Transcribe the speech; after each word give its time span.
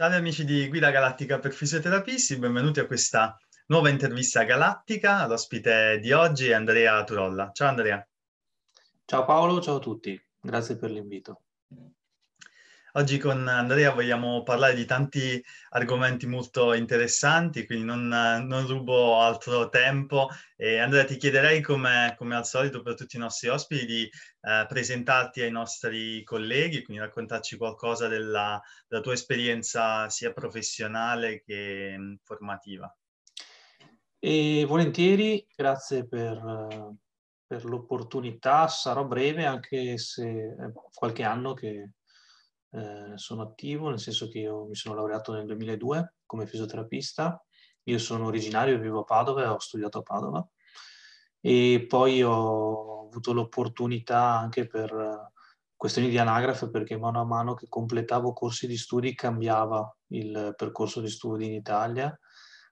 Salve 0.00 0.16
amici 0.16 0.46
di 0.46 0.66
Guida 0.68 0.90
Galattica 0.90 1.38
per 1.38 1.52
Fisioterapisti, 1.52 2.38
benvenuti 2.38 2.80
a 2.80 2.86
questa 2.86 3.36
nuova 3.66 3.90
intervista 3.90 4.44
galattica. 4.44 5.26
L'ospite 5.26 5.98
di 6.00 6.10
oggi 6.12 6.48
è 6.48 6.54
Andrea 6.54 7.04
Turolla. 7.04 7.50
Ciao 7.52 7.68
Andrea. 7.68 8.08
Ciao 9.04 9.26
Paolo, 9.26 9.60
ciao 9.60 9.76
a 9.76 9.78
tutti, 9.78 10.18
grazie 10.40 10.78
per 10.78 10.90
l'invito. 10.90 11.42
Oggi 12.94 13.18
con 13.18 13.46
Andrea 13.46 13.92
vogliamo 13.92 14.42
parlare 14.42 14.74
di 14.74 14.84
tanti 14.84 15.40
argomenti 15.68 16.26
molto 16.26 16.72
interessanti, 16.74 17.64
quindi 17.64 17.84
non, 17.84 18.08
non 18.08 18.66
rubo 18.66 19.20
altro 19.20 19.68
tempo. 19.68 20.28
E 20.56 20.78
Andrea, 20.78 21.04
ti 21.04 21.16
chiederei, 21.16 21.60
come, 21.60 22.16
come, 22.18 22.34
al 22.34 22.44
solito 22.44 22.82
per 22.82 22.94
tutti 22.96 23.14
i 23.14 23.20
nostri 23.20 23.46
ospiti, 23.46 23.86
di 23.86 24.02
eh, 24.40 24.66
presentarti 24.66 25.40
ai 25.40 25.52
nostri 25.52 26.24
colleghi, 26.24 26.82
quindi 26.82 27.00
raccontarci 27.00 27.56
qualcosa 27.56 28.08
della, 28.08 28.60
della 28.88 29.02
tua 29.02 29.12
esperienza 29.12 30.08
sia 30.08 30.32
professionale 30.32 31.42
che 31.42 31.96
mh, 31.96 32.16
formativa. 32.24 32.92
E 34.18 34.64
volentieri, 34.66 35.46
grazie 35.54 36.08
per, 36.08 36.96
per 37.46 37.64
l'opportunità. 37.64 38.66
Sarò 38.66 39.04
breve, 39.04 39.44
anche 39.44 39.96
se 39.96 40.56
è 40.58 40.72
qualche 40.92 41.22
anno 41.22 41.54
che 41.54 41.90
eh, 42.72 43.12
sono 43.16 43.42
attivo, 43.42 43.88
nel 43.88 43.98
senso 43.98 44.28
che 44.28 44.38
io 44.40 44.66
mi 44.66 44.74
sono 44.74 44.94
laureato 44.94 45.32
nel 45.32 45.46
2002 45.46 46.14
come 46.26 46.46
fisioterapista. 46.46 47.44
Io 47.84 47.98
sono 47.98 48.26
originario, 48.26 48.78
vivo 48.78 49.00
a 49.00 49.04
Padova 49.04 49.42
e 49.42 49.46
ho 49.46 49.58
studiato 49.58 49.98
a 49.98 50.02
Padova. 50.02 50.48
E 51.40 51.86
poi 51.88 52.22
ho 52.22 53.06
avuto 53.08 53.32
l'opportunità 53.32 54.38
anche 54.38 54.66
per 54.66 55.32
questioni 55.74 56.10
di 56.10 56.18
anagrafe, 56.18 56.68
perché 56.68 56.98
mano 56.98 57.20
a 57.20 57.24
mano 57.24 57.54
che 57.54 57.66
completavo 57.68 58.32
corsi 58.34 58.66
di 58.66 58.76
studi 58.76 59.14
cambiava 59.14 59.96
il 60.08 60.54
percorso 60.56 61.00
di 61.00 61.08
studi 61.08 61.46
in 61.46 61.54
Italia. 61.54 62.16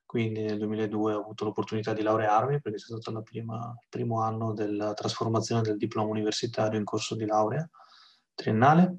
Quindi 0.05 0.43
nel 0.43 0.59
2002 0.59 1.15
ho 1.15 1.21
avuto 1.21 1.45
l'opportunità 1.45 1.93
di 1.93 2.03
laurearmi 2.03 2.61
perché 2.61 2.77
è 2.77 2.81
stato 2.81 3.11
il 3.11 3.23
primo 3.89 4.23
anno 4.23 4.53
della 4.53 4.95
trasformazione 4.95 5.63
del 5.63 5.77
diploma 5.77 6.11
universitario 6.11 6.79
in 6.79 6.85
corso 6.85 7.15
di 7.15 7.27
laurea 7.27 7.69
triennale. 8.35 8.99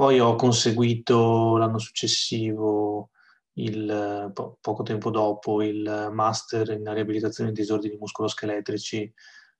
Poi 0.00 0.18
ho 0.18 0.34
conseguito 0.34 1.58
l'anno 1.58 1.76
successivo, 1.76 3.10
il, 3.58 4.30
po- 4.32 4.56
poco 4.58 4.82
tempo 4.82 5.10
dopo, 5.10 5.60
il 5.60 6.08
master 6.10 6.70
in 6.70 6.90
riabilitazione 6.90 7.52
di 7.52 7.60
disordini 7.60 7.98
muscoloscheletrici 7.98 9.12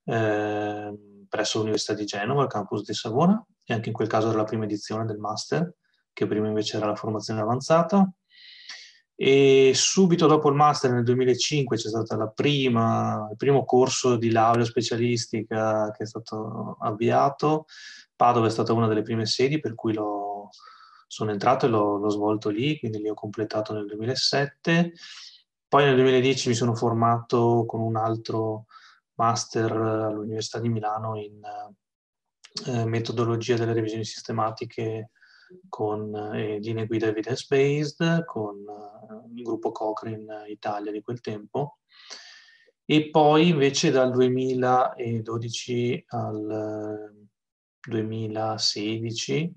eh, 0.05 0.93
presso 1.29 1.57
l'Università 1.59 1.93
di 1.93 2.05
Genova, 2.05 2.41
al 2.41 2.47
campus 2.47 2.83
di 2.83 2.95
Savona, 2.95 3.45
e 3.63 3.75
anche 3.75 3.89
in 3.89 3.93
quel 3.93 4.07
caso 4.07 4.29
era 4.29 4.37
la 4.37 4.43
prima 4.43 4.63
edizione 4.63 5.05
del 5.05 5.19
master, 5.19 5.75
che 6.11 6.25
prima 6.25 6.47
invece 6.47 6.77
era 6.77 6.87
la 6.87 6.95
formazione 6.95 7.41
avanzata. 7.41 8.11
E 9.13 9.73
subito 9.75 10.25
dopo 10.25 10.49
il 10.49 10.55
master 10.55 10.91
nel 10.91 11.03
2005 11.03 11.77
c'è 11.77 11.87
stato 11.87 12.15
il 12.15 12.33
primo 12.33 13.63
corso 13.63 14.15
di 14.15 14.31
laurea 14.31 14.65
specialistica 14.65 15.91
che 15.91 16.01
è 16.01 16.07
stato 16.07 16.77
avviato. 16.79 17.65
Padova 18.15 18.47
è 18.47 18.49
stata 18.49 18.73
una 18.73 18.87
delle 18.87 19.03
prime 19.03 19.27
sedi 19.27 19.59
per 19.59 19.75
cui 19.75 19.93
l'ho 19.93 20.30
sono 21.11 21.31
entrato 21.31 21.65
e 21.65 21.69
l'ho, 21.69 21.97
l'ho 21.97 22.09
svolto 22.09 22.47
lì, 22.47 22.79
quindi 22.79 22.99
li 22.99 23.09
ho 23.09 23.13
completato 23.13 23.73
nel 23.73 23.85
2007. 23.85 24.93
Poi 25.67 25.83
nel 25.83 25.95
2010 25.95 26.47
mi 26.47 26.55
sono 26.55 26.73
formato 26.73 27.65
con 27.67 27.81
un 27.81 27.97
altro 27.97 28.67
master 29.15 29.73
all'Università 29.73 30.59
di 30.59 30.69
Milano 30.69 31.17
in 31.19 31.41
eh, 32.65 32.85
metodologia 32.85 33.57
delle 33.57 33.73
revisioni 33.73 34.05
sistematiche 34.05 35.11
con 35.67 36.15
eh, 36.33 36.59
linee 36.59 36.85
guida 36.85 37.07
evidence-based, 37.07 38.23
con 38.23 38.55
eh, 38.59 39.33
il 39.35 39.43
gruppo 39.43 39.73
Cochrane 39.73 40.47
Italia 40.47 40.93
di 40.93 41.01
quel 41.01 41.19
tempo. 41.19 41.79
E 42.85 43.09
poi 43.09 43.49
invece 43.49 43.91
dal 43.91 44.11
2012 44.11 46.05
al 46.07 47.11
2016 47.81 49.55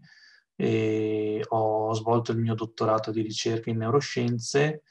e 0.56 1.44
ho 1.48 1.92
svolto 1.94 2.32
il 2.32 2.38
mio 2.38 2.54
dottorato 2.54 3.10
di 3.10 3.22
ricerca 3.22 3.70
in 3.70 3.78
neuroscienze 3.78 4.82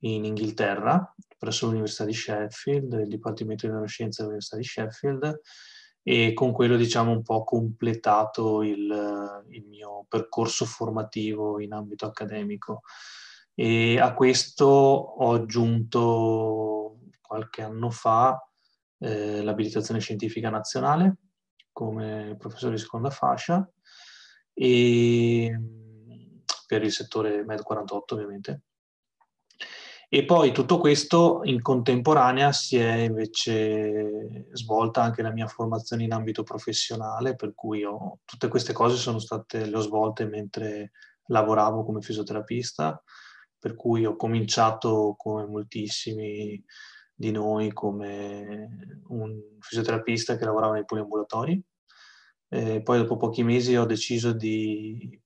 in 0.00 0.24
Inghilterra 0.24 1.14
presso 1.42 1.66
l'Università 1.66 2.04
di 2.04 2.14
Sheffield, 2.14 2.92
il 2.92 3.08
Dipartimento 3.08 3.66
di 3.66 3.72
Neuroscienze 3.72 4.22
dell'Università 4.22 4.56
di 4.56 4.64
Sheffield 4.64 5.40
e 6.04 6.32
con 6.34 6.52
quello 6.52 6.76
diciamo 6.76 7.10
un 7.10 7.22
po' 7.22 7.42
completato 7.42 8.62
il, 8.62 9.44
il 9.48 9.64
mio 9.66 10.04
percorso 10.08 10.64
formativo 10.64 11.60
in 11.60 11.72
ambito 11.72 12.06
accademico. 12.06 12.82
E 13.54 13.98
a 13.98 14.14
questo 14.14 14.66
ho 14.66 15.32
aggiunto 15.32 16.98
qualche 17.20 17.62
anno 17.62 17.90
fa 17.90 18.40
eh, 18.98 19.42
l'abilitazione 19.42 19.98
scientifica 19.98 20.48
nazionale 20.48 21.16
come 21.72 22.36
professore 22.38 22.74
di 22.74 22.80
seconda 22.80 23.10
fascia 23.10 23.68
e 24.54 25.60
per 26.66 26.82
il 26.82 26.92
settore 26.92 27.44
Med 27.44 27.62
48 27.62 28.14
ovviamente. 28.14 28.62
E 30.14 30.26
poi 30.26 30.52
tutto 30.52 30.78
questo 30.78 31.40
in 31.44 31.62
contemporanea 31.62 32.52
si 32.52 32.76
è 32.76 32.92
invece 32.96 34.48
svolta 34.52 35.02
anche 35.02 35.22
la 35.22 35.32
mia 35.32 35.46
formazione 35.46 36.04
in 36.04 36.12
ambito 36.12 36.42
professionale, 36.42 37.34
per 37.34 37.54
cui 37.54 37.82
ho, 37.82 38.18
tutte 38.26 38.48
queste 38.48 38.74
cose 38.74 38.96
sono 38.96 39.18
state, 39.18 39.64
le 39.64 39.74
ho 39.74 39.80
svolte 39.80 40.26
mentre 40.26 40.90
lavoravo 41.28 41.82
come 41.82 42.02
fisioterapista, 42.02 43.02
per 43.58 43.74
cui 43.74 44.04
ho 44.04 44.14
cominciato 44.16 45.14
come 45.16 45.46
moltissimi 45.46 46.62
di 47.14 47.30
noi 47.30 47.72
come 47.72 48.98
un 49.08 49.40
fisioterapista 49.60 50.36
che 50.36 50.44
lavorava 50.44 50.74
nei 50.74 50.84
poliambulatori 50.84 51.62
eh, 52.52 52.82
poi 52.82 52.98
dopo 52.98 53.16
pochi 53.16 53.42
mesi 53.42 53.74
ho 53.76 53.86
deciso 53.86 54.32
di 54.32 55.18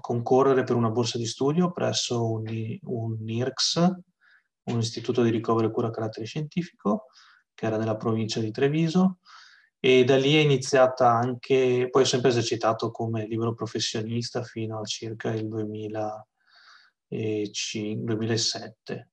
concorrere 0.00 0.64
per 0.64 0.74
una 0.74 0.90
borsa 0.90 1.16
di 1.16 1.26
studio 1.26 1.70
presso 1.70 2.28
un, 2.28 2.44
un 2.82 3.28
IRCS, 3.28 3.92
un 4.64 4.78
istituto 4.78 5.22
di 5.22 5.30
ricovero 5.30 5.68
e 5.68 5.70
cura 5.70 5.86
a 5.88 5.90
carattere 5.90 6.26
scientifico, 6.26 7.06
che 7.54 7.66
era 7.66 7.76
nella 7.76 7.96
provincia 7.96 8.40
di 8.40 8.50
Treviso, 8.50 9.18
e 9.78 10.02
da 10.02 10.16
lì 10.16 10.34
è 10.34 10.40
iniziata 10.40 11.12
anche, 11.12 11.86
poi 11.88 12.02
ho 12.02 12.06
sempre 12.06 12.30
esercitato 12.30 12.90
come 12.90 13.28
libero 13.28 13.54
professionista 13.54 14.42
fino 14.42 14.80
a 14.80 14.84
circa 14.84 15.30
il 15.30 15.46
2005, 15.46 18.16
2007. 18.16 19.10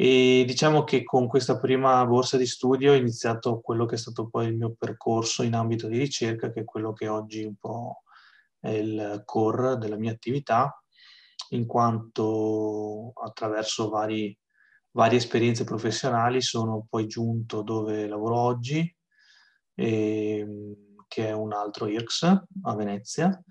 E 0.00 0.44
diciamo 0.46 0.84
che 0.84 1.02
con 1.02 1.26
questa 1.26 1.58
prima 1.58 2.06
borsa 2.06 2.36
di 2.36 2.46
studio 2.46 2.92
ho 2.92 2.94
iniziato 2.94 3.58
quello 3.58 3.84
che 3.84 3.96
è 3.96 3.98
stato 3.98 4.28
poi 4.28 4.46
il 4.46 4.54
mio 4.54 4.76
percorso 4.78 5.42
in 5.42 5.54
ambito 5.54 5.88
di 5.88 5.98
ricerca, 5.98 6.52
che 6.52 6.60
è 6.60 6.64
quello 6.64 6.92
che 6.92 7.08
oggi 7.08 7.42
un 7.42 7.56
po' 7.56 8.04
è 8.60 8.68
il 8.68 9.22
core 9.24 9.76
della 9.76 9.96
mia 9.96 10.12
attività, 10.12 10.80
in 11.48 11.66
quanto 11.66 13.10
attraverso 13.12 13.88
vari, 13.88 14.38
varie 14.92 15.18
esperienze 15.18 15.64
professionali 15.64 16.42
sono 16.42 16.86
poi 16.88 17.08
giunto 17.08 17.62
dove 17.62 18.06
lavoro 18.06 18.38
oggi, 18.38 18.96
e, 19.74 20.46
che 21.08 21.26
è 21.26 21.32
un 21.32 21.52
altro 21.52 21.88
IRCS 21.88 22.22
a 22.62 22.74
Venezia, 22.76 23.42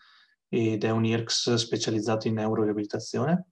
ed 0.48 0.86
è 0.86 0.92
un 0.92 1.04
IRCS 1.04 1.56
specializzato 1.56 2.30
in 2.30 2.36
neuroriabilitazione 2.36 3.48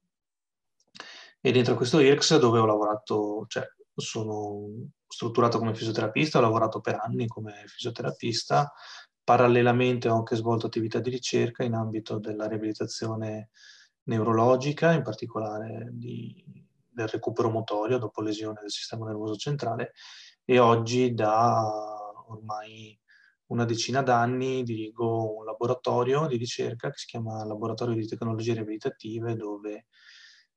e 1.46 1.52
dentro 1.52 1.76
questo 1.76 2.00
IRCS 2.00 2.40
dove 2.40 2.58
ho 2.58 2.66
lavorato, 2.66 3.46
cioè 3.48 3.68
sono 3.94 4.66
strutturato 5.08 5.60
come 5.60 5.76
fisioterapista, 5.76 6.40
ho 6.40 6.42
lavorato 6.42 6.82
per 6.82 6.98
anni 7.00 7.28
come 7.28 7.66
fisioterapista, 7.68 8.74
parallelamente 9.24 10.10
ho 10.10 10.16
anche 10.16 10.36
svolto 10.38 10.66
attività 10.66 10.98
di 10.98 11.12
ricerca 11.12 11.64
in 11.64 11.76
ambito 11.76 12.18
della 12.18 12.48
riabilitazione 12.48 13.50
neurologica, 14.06 14.94
in 14.94 15.04
particolare 15.04 15.90
di, 15.92 16.44
del 16.90 17.10
recupero 17.10 17.52
motorio 17.52 18.00
dopo 18.00 18.24
lesione 18.24 18.62
del 18.62 18.72
sistema 18.72 19.06
nervoso 19.06 19.36
centrale 19.36 19.92
e 20.46 20.58
oggi 20.58 21.14
da 21.14 21.64
ormai 22.28 23.00
una 23.52 23.66
decina 23.66 24.02
d'anni 24.02 24.64
dirigo 24.64 25.38
un 25.38 25.46
laboratorio 25.46 26.26
di 26.26 26.38
ricerca 26.38 26.90
che 26.90 26.98
si 26.98 27.06
chiama 27.06 27.46
Laboratorio 27.46 27.94
di 27.94 28.08
Tecnologie 28.08 28.54
Riabilitative 28.54 29.36
dove 29.36 29.86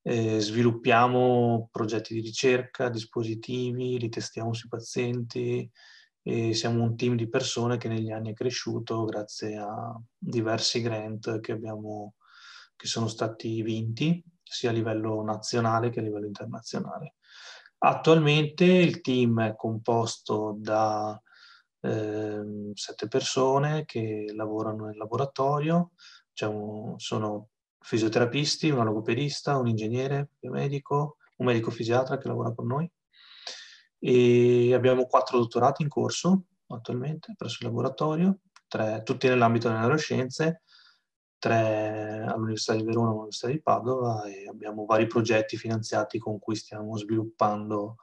eh, 0.09 0.41
sviluppiamo 0.41 1.69
progetti 1.71 2.15
di 2.15 2.21
ricerca, 2.21 2.89
dispositivi, 2.89 3.99
li 3.99 4.09
testiamo 4.09 4.55
sui 4.55 4.71
pazienti 4.71 5.71
e 6.23 6.55
siamo 6.55 6.83
un 6.83 6.97
team 6.97 7.15
di 7.15 7.29
persone 7.29 7.77
che 7.77 7.89
negli 7.89 8.11
anni 8.11 8.31
è 8.31 8.35
cresciuto 8.35 9.05
grazie 9.05 9.59
a 9.59 10.01
diversi 10.17 10.81
grant 10.81 11.41
che, 11.41 11.53
abbiamo, 11.53 12.15
che 12.75 12.87
sono 12.87 13.07
stati 13.07 13.61
vinti 13.61 14.25
sia 14.43 14.71
a 14.71 14.73
livello 14.73 15.23
nazionale 15.23 15.91
che 15.91 16.01
a 16.01 16.03
livello 16.03 16.27
internazionale. 16.27 17.17
Attualmente 17.81 18.65
il 18.65 19.03
team 19.03 19.43
è 19.43 19.55
composto 19.57 20.57
da 20.59 21.21
eh, 21.81 22.71
sette 22.73 23.09
persone 23.09 23.85
che 23.85 24.33
lavorano 24.35 24.87
nel 24.87 24.97
laboratorio, 24.97 25.91
diciamo, 26.31 26.95
sono 26.97 27.51
fisioterapisti, 27.81 28.71
una 28.71 28.85
logopedista, 28.85 29.57
un 29.57 29.69
ingegnere 29.69 30.31
biomedico, 30.39 31.17
un 31.37 31.47
medico 31.47 31.71
fisiatra 31.71 32.19
che 32.19 32.29
lavora 32.29 32.53
con 32.53 32.67
noi 32.67 32.91
e 34.01 34.75
abbiamo 34.75 35.07
quattro 35.07 35.39
dottorati 35.39 35.83
in 35.83 35.89
corso 35.89 36.45
attualmente 36.69 37.35
presso 37.37 37.59
il 37.61 37.69
laboratorio, 37.69 38.41
tre, 38.67 39.03
tutti 39.05 39.27
nell'ambito 39.27 39.69
delle 39.69 39.81
neuroscienze, 39.81 40.63
tre 41.39 42.25
all'Università 42.27 42.75
di 42.75 42.83
Verona 42.83 43.07
e 43.07 43.11
all'Università 43.11 43.49
di 43.49 43.63
Padova 43.63 44.25
e 44.25 44.47
abbiamo 44.49 44.85
vari 44.85 45.07
progetti 45.07 45.57
finanziati 45.57 46.19
con 46.19 46.39
cui 46.39 46.57
stiamo 46.57 46.97
sviluppando 46.97 47.97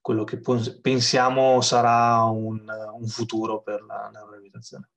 quello 0.00 0.24
che 0.24 0.40
pensiamo 0.80 1.60
sarà 1.60 2.24
un, 2.24 2.66
un 2.68 3.06
futuro 3.06 3.62
per 3.62 3.82
la 3.84 4.10
neuroabitazione. 4.12 4.90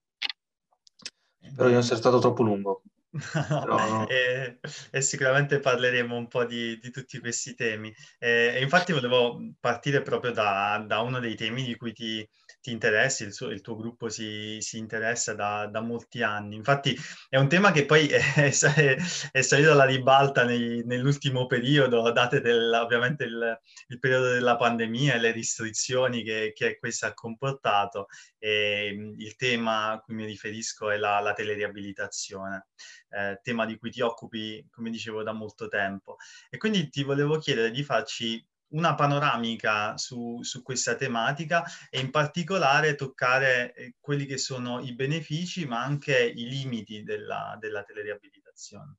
Spero 1.40 1.68
di 1.68 1.74
non 1.74 1.84
essere 1.84 2.00
stato 2.00 2.18
troppo 2.20 2.42
lungo. 2.42 2.82
No, 3.66 4.08
e, 4.10 4.60
e, 4.92 5.02
sicuramente 5.02 5.60
parleremo 5.60 6.16
un 6.16 6.28
po' 6.28 6.44
di, 6.44 6.78
di 6.80 6.92
tutti 6.92 7.20
questi 7.20 7.56
temi. 7.56 7.94
E, 8.20 8.54
e, 8.56 8.62
infatti 8.62 8.92
volevo 8.92 9.40
partire 9.60 10.02
proprio 10.02 10.32
da, 10.32 10.84
da, 10.86 11.00
uno 11.00 11.20
dei 11.20 11.36
temi 11.36 11.64
di 11.64 11.76
cui 11.78 11.94
ti, 11.94 12.28
ti 12.60 12.72
interessi, 12.72 13.24
il, 13.24 13.34
suo, 13.34 13.48
il, 13.50 13.62
tuo 13.62 13.76
gruppo 13.76 14.10
si, 14.10 14.58
si 14.60 14.78
interessa 14.78 15.34
da, 15.34 15.68
da, 15.68 15.82
molti 15.82 16.24
anni. 16.24 16.56
Infatti 16.56 16.96
è 17.30 17.38
un 17.38 17.48
tema 17.48 17.72
che 17.72 17.86
poi 17.86 18.08
è, 18.08 18.20
è, 18.52 18.98
è 19.32 19.42
salito 19.42 19.72
alla 19.72 19.86
ribalta 19.86 20.44
nei, 20.44 20.84
nell'ultimo 20.86 21.46
periodo, 21.46 22.12
date 22.12 22.42
del, 22.42 22.72
ovviamente 22.74 23.24
il, 23.24 23.60
il, 23.88 24.00
periodo 24.00 24.32
della 24.32 24.58
pandemia 24.58 25.14
e 25.16 25.20
le 25.20 25.32
restrizioni 25.32 26.24
che, 26.24 26.52
che 26.54 26.78
questo 26.78 27.06
ha 27.06 27.14
comportato. 27.14 28.08
E, 28.38 29.14
il 29.18 29.36
tema 29.38 29.92
a 29.92 30.00
cui 30.00 30.16
mi 30.16 30.26
riferisco 30.26 30.90
è 30.90 30.98
la, 30.98 31.20
la 31.22 31.34
teleriabilitazione 31.34 32.68
eh, 33.16 33.40
tema 33.42 33.66
di 33.66 33.78
cui 33.78 33.92
ti 33.92 34.02
occupi, 34.02 34.68
come 34.70 34.90
dicevo, 34.90 35.24
da 35.24 35.32
molto 35.32 35.68
tempo. 35.68 36.18
E 36.50 36.58
quindi 36.58 36.90
ti 36.90 37.04
volevo 37.04 37.38
chiedere 37.38 37.72
di 37.72 37.84
farci 37.84 38.46
una 38.70 38.96
panoramica 38.96 39.96
su, 39.98 40.42
su, 40.42 40.62
questa 40.62 40.96
tematica 40.96 41.64
e 41.90 42.00
in 42.00 42.12
particolare 42.12 42.96
toccare 42.96 43.74
eh, 43.74 43.96
quelli 44.00 44.26
che 44.26 44.38
sono 44.38 44.82
i 44.82 44.94
benefici 44.94 45.66
ma 45.66 45.82
anche 45.82 46.18
i 46.18 46.50
limiti 46.50 47.04
della, 47.04 47.56
della 47.60 47.84
teleriabilitazione. 47.84 48.98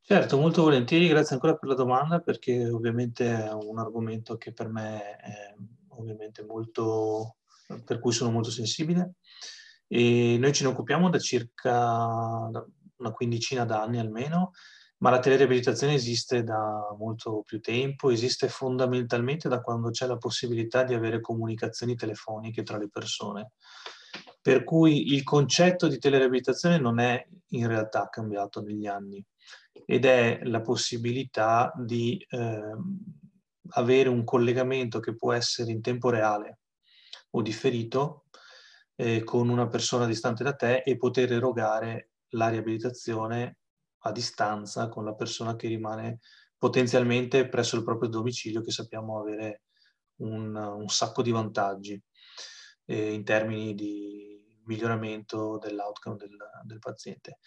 Certo, 0.00 0.38
molto 0.38 0.62
volentieri, 0.62 1.08
grazie 1.08 1.34
ancora 1.34 1.56
per 1.56 1.68
la 1.68 1.74
domanda 1.74 2.20
perché 2.20 2.68
ovviamente 2.68 3.26
è 3.26 3.52
un 3.52 3.78
argomento 3.78 4.36
che 4.36 4.52
per 4.52 4.68
me 4.68 5.16
è 5.16 5.54
ovviamente 5.90 6.44
molto, 6.44 7.36
per 7.84 8.00
cui 8.00 8.12
sono 8.12 8.30
molto 8.30 8.50
sensibile 8.50 9.14
e 9.86 10.36
noi 10.38 10.52
ce 10.52 10.64
ne 10.64 10.70
occupiamo 10.70 11.08
da 11.08 11.18
circa 11.18 12.50
una 13.04 13.12
quindicina 13.12 13.64
d'anni 13.64 13.98
almeno, 13.98 14.52
ma 14.98 15.10
la 15.10 15.18
teleriabilitazione 15.18 15.94
esiste 15.94 16.42
da 16.42 16.94
molto 16.98 17.42
più 17.44 17.60
tempo, 17.60 18.10
esiste 18.10 18.48
fondamentalmente 18.48 19.48
da 19.48 19.60
quando 19.60 19.90
c'è 19.90 20.06
la 20.06 20.16
possibilità 20.16 20.82
di 20.82 20.94
avere 20.94 21.20
comunicazioni 21.20 21.94
telefoniche 21.94 22.62
tra 22.62 22.78
le 22.78 22.88
persone. 22.88 23.52
Per 24.40 24.64
cui 24.64 25.12
il 25.12 25.22
concetto 25.22 25.88
di 25.88 25.98
teleriabilitazione 25.98 26.78
non 26.78 27.00
è 27.00 27.26
in 27.48 27.66
realtà 27.66 28.08
cambiato 28.08 28.62
negli 28.62 28.86
anni 28.86 29.24
ed 29.86 30.04
è 30.04 30.40
la 30.44 30.60
possibilità 30.60 31.72
di 31.76 32.24
eh, 32.30 32.76
avere 33.70 34.08
un 34.08 34.24
collegamento 34.24 35.00
che 35.00 35.16
può 35.16 35.32
essere 35.32 35.72
in 35.72 35.80
tempo 35.80 36.10
reale 36.10 36.60
o 37.30 37.42
differito 37.42 38.26
eh, 38.96 39.24
con 39.24 39.48
una 39.48 39.68
persona 39.68 40.06
distante 40.06 40.44
da 40.44 40.54
te 40.54 40.82
e 40.84 40.96
poter 40.96 41.32
erogare 41.32 42.10
la 42.34 42.48
riabilitazione 42.48 43.58
a 44.06 44.12
distanza 44.12 44.88
con 44.88 45.04
la 45.04 45.14
persona 45.14 45.56
che 45.56 45.68
rimane 45.68 46.20
potenzialmente 46.56 47.48
presso 47.48 47.76
il 47.76 47.84
proprio 47.84 48.08
domicilio 48.08 48.62
che 48.62 48.70
sappiamo 48.70 49.18
avere 49.18 49.62
un, 50.16 50.54
un 50.54 50.88
sacco 50.88 51.22
di 51.22 51.30
vantaggi 51.30 52.00
eh, 52.86 53.12
in 53.12 53.24
termini 53.24 53.74
di 53.74 54.60
miglioramento 54.66 55.58
dell'outcome 55.58 56.16
del, 56.16 56.36
del 56.64 56.78
paziente. 56.78 57.38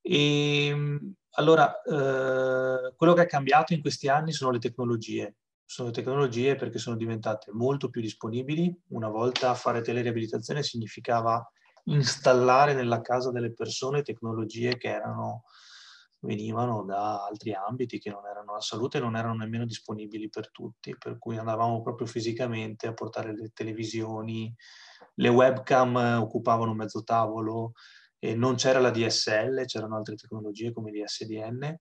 E, 0.00 0.66
ehm, 0.66 1.14
allora, 1.36 1.80
eh, 1.82 2.94
quello 2.94 3.14
che 3.14 3.22
è 3.22 3.26
cambiato 3.26 3.72
in 3.72 3.80
questi 3.80 4.08
anni 4.08 4.32
sono 4.32 4.50
le 4.50 4.58
tecnologie. 4.58 5.36
Sono 5.64 5.88
le 5.88 5.94
tecnologie 5.94 6.56
perché 6.56 6.78
sono 6.78 6.96
diventate 6.96 7.50
molto 7.52 7.88
più 7.88 8.00
disponibili. 8.00 8.74
Una 8.88 9.08
volta 9.08 9.54
fare 9.54 9.80
teleriabilitazione 9.80 10.62
significava 10.62 11.42
installare 11.84 12.74
nella 12.74 13.00
casa 13.00 13.30
delle 13.30 13.52
persone 13.52 14.02
tecnologie 14.02 14.76
che 14.76 14.88
erano, 14.88 15.44
venivano 16.20 16.84
da 16.84 17.24
altri 17.24 17.52
ambiti 17.52 17.98
che 17.98 18.10
non 18.10 18.26
erano 18.26 18.54
la 18.54 18.60
salute 18.60 18.98
e 18.98 19.00
non 19.00 19.16
erano 19.16 19.34
nemmeno 19.34 19.64
disponibili 19.64 20.28
per 20.28 20.50
tutti, 20.50 20.96
per 20.96 21.18
cui 21.18 21.38
andavamo 21.38 21.82
proprio 21.82 22.06
fisicamente 22.06 22.86
a 22.86 22.94
portare 22.94 23.34
le 23.34 23.50
televisioni, 23.52 24.54
le 25.14 25.28
webcam 25.28 26.20
occupavano 26.20 26.74
mezzo 26.74 27.02
tavolo, 27.02 27.72
e 28.18 28.36
non 28.36 28.54
c'era 28.54 28.78
la 28.78 28.90
DSL, 28.90 29.64
c'erano 29.64 29.96
altre 29.96 30.14
tecnologie 30.14 30.72
come 30.72 30.92
l'ISDN, 30.92 31.76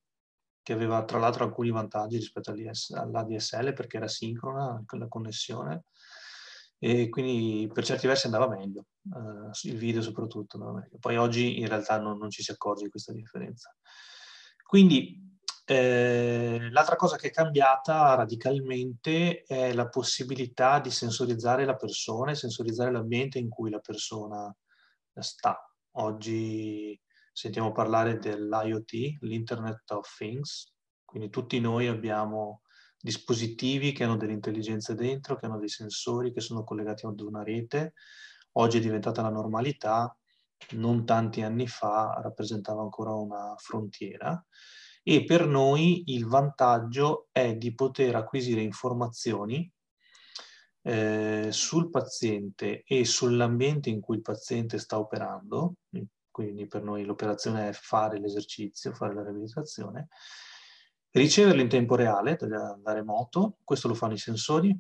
che 0.64 0.74
aveva 0.74 1.04
tra 1.06 1.20
l'altro 1.20 1.44
alcuni 1.44 1.70
vantaggi 1.70 2.18
rispetto 2.18 2.52
alla 2.52 3.24
DSL 3.24 3.74
perché 3.74 3.98
era 3.98 4.08
sincrona 4.08 4.84
la 4.88 5.08
connessione 5.08 5.86
e 6.84 7.10
quindi 7.10 7.70
per 7.72 7.86
certi 7.86 8.08
versi 8.08 8.26
andava 8.26 8.48
meglio, 8.48 8.88
uh, 9.14 9.52
il 9.68 9.78
video 9.78 10.02
soprattutto 10.02 10.58
andava 10.58 10.80
meglio. 10.80 10.98
Poi 11.00 11.16
oggi 11.16 11.60
in 11.60 11.68
realtà 11.68 12.00
non, 12.00 12.18
non 12.18 12.32
ci 12.32 12.42
si 12.42 12.50
accorge 12.50 12.86
di 12.86 12.90
questa 12.90 13.14
differenza. 13.14 13.72
Quindi 14.64 15.38
eh, 15.64 16.70
l'altra 16.72 16.96
cosa 16.96 17.18
che 17.18 17.28
è 17.28 17.32
cambiata 17.32 18.16
radicalmente 18.16 19.44
è 19.44 19.74
la 19.74 19.90
possibilità 19.90 20.80
di 20.80 20.90
sensorizzare 20.90 21.66
la 21.66 21.76
persona 21.76 22.32
e 22.32 22.36
sensorizzare 22.36 22.92
l'ambiente 22.92 23.38
in 23.38 23.50
cui 23.50 23.70
la 23.70 23.80
persona 23.80 24.52
sta. 25.20 25.64
Oggi 25.98 27.00
sentiamo 27.32 27.72
parlare 27.72 28.18
dell'IoT, 28.18 29.20
l'Internet 29.20 29.92
of 29.92 30.18
Things, 30.18 30.74
quindi 31.06 31.30
tutti 31.30 31.60
noi 31.60 31.86
abbiamo 31.86 32.64
dispositivi 33.02 33.92
che 33.92 34.04
hanno 34.04 34.18
delle 34.18 34.34
intelligenze 34.34 34.96
dentro, 34.96 35.36
che 35.36 35.46
hanno 35.46 35.60
dei 35.60 35.70
sensori, 35.70 36.32
che 36.32 36.42
sono 36.42 36.64
collegati 36.64 37.06
ad 37.06 37.20
una 37.20 37.44
rete. 37.44 37.94
Oggi 38.54 38.78
è 38.78 38.82
diventata 38.82 39.22
la 39.22 39.30
normalità, 39.30 40.16
non 40.72 41.06
tanti 41.06 41.42
anni 41.42 41.68
fa 41.68 42.20
rappresentava 42.22 42.82
ancora 42.82 43.14
una 43.14 43.56
frontiera. 43.58 44.44
E 45.04 45.24
per 45.24 45.48
noi 45.48 46.04
il 46.14 46.28
vantaggio 46.28 47.28
è 47.32 47.56
di 47.56 47.74
poter 47.74 48.16
acquisire 48.16 48.62
informazioni 48.62 49.72
eh, 50.84 51.50
sul 51.52 51.90
paziente 51.90 52.84
e 52.86 53.06
sull'ambiente 53.06 53.90
in 53.90 54.00
cui 54.00 54.18
il 54.18 54.22
paziente 54.22 54.78
sta 54.78 55.00
operando, 55.00 55.76
quindi 56.30 56.68
per 56.68 56.84
noi 56.84 57.04
l'operazione 57.04 57.70
è 57.70 57.74
fare 57.74 58.20
l'esercizio, 58.20 58.94
fare 58.94 59.14
la 59.14 59.24
riabilitazione, 59.24 60.08
riceverlo 61.12 61.62
in 61.62 61.70
tempo 61.70 61.96
reale 61.96 62.38
da, 62.40 62.78
da 62.82 62.94
remoto, 62.94 63.58
questo 63.64 63.88
lo 63.88 63.94
fanno 63.94 64.14
i 64.14 64.18
sensori, 64.18 64.78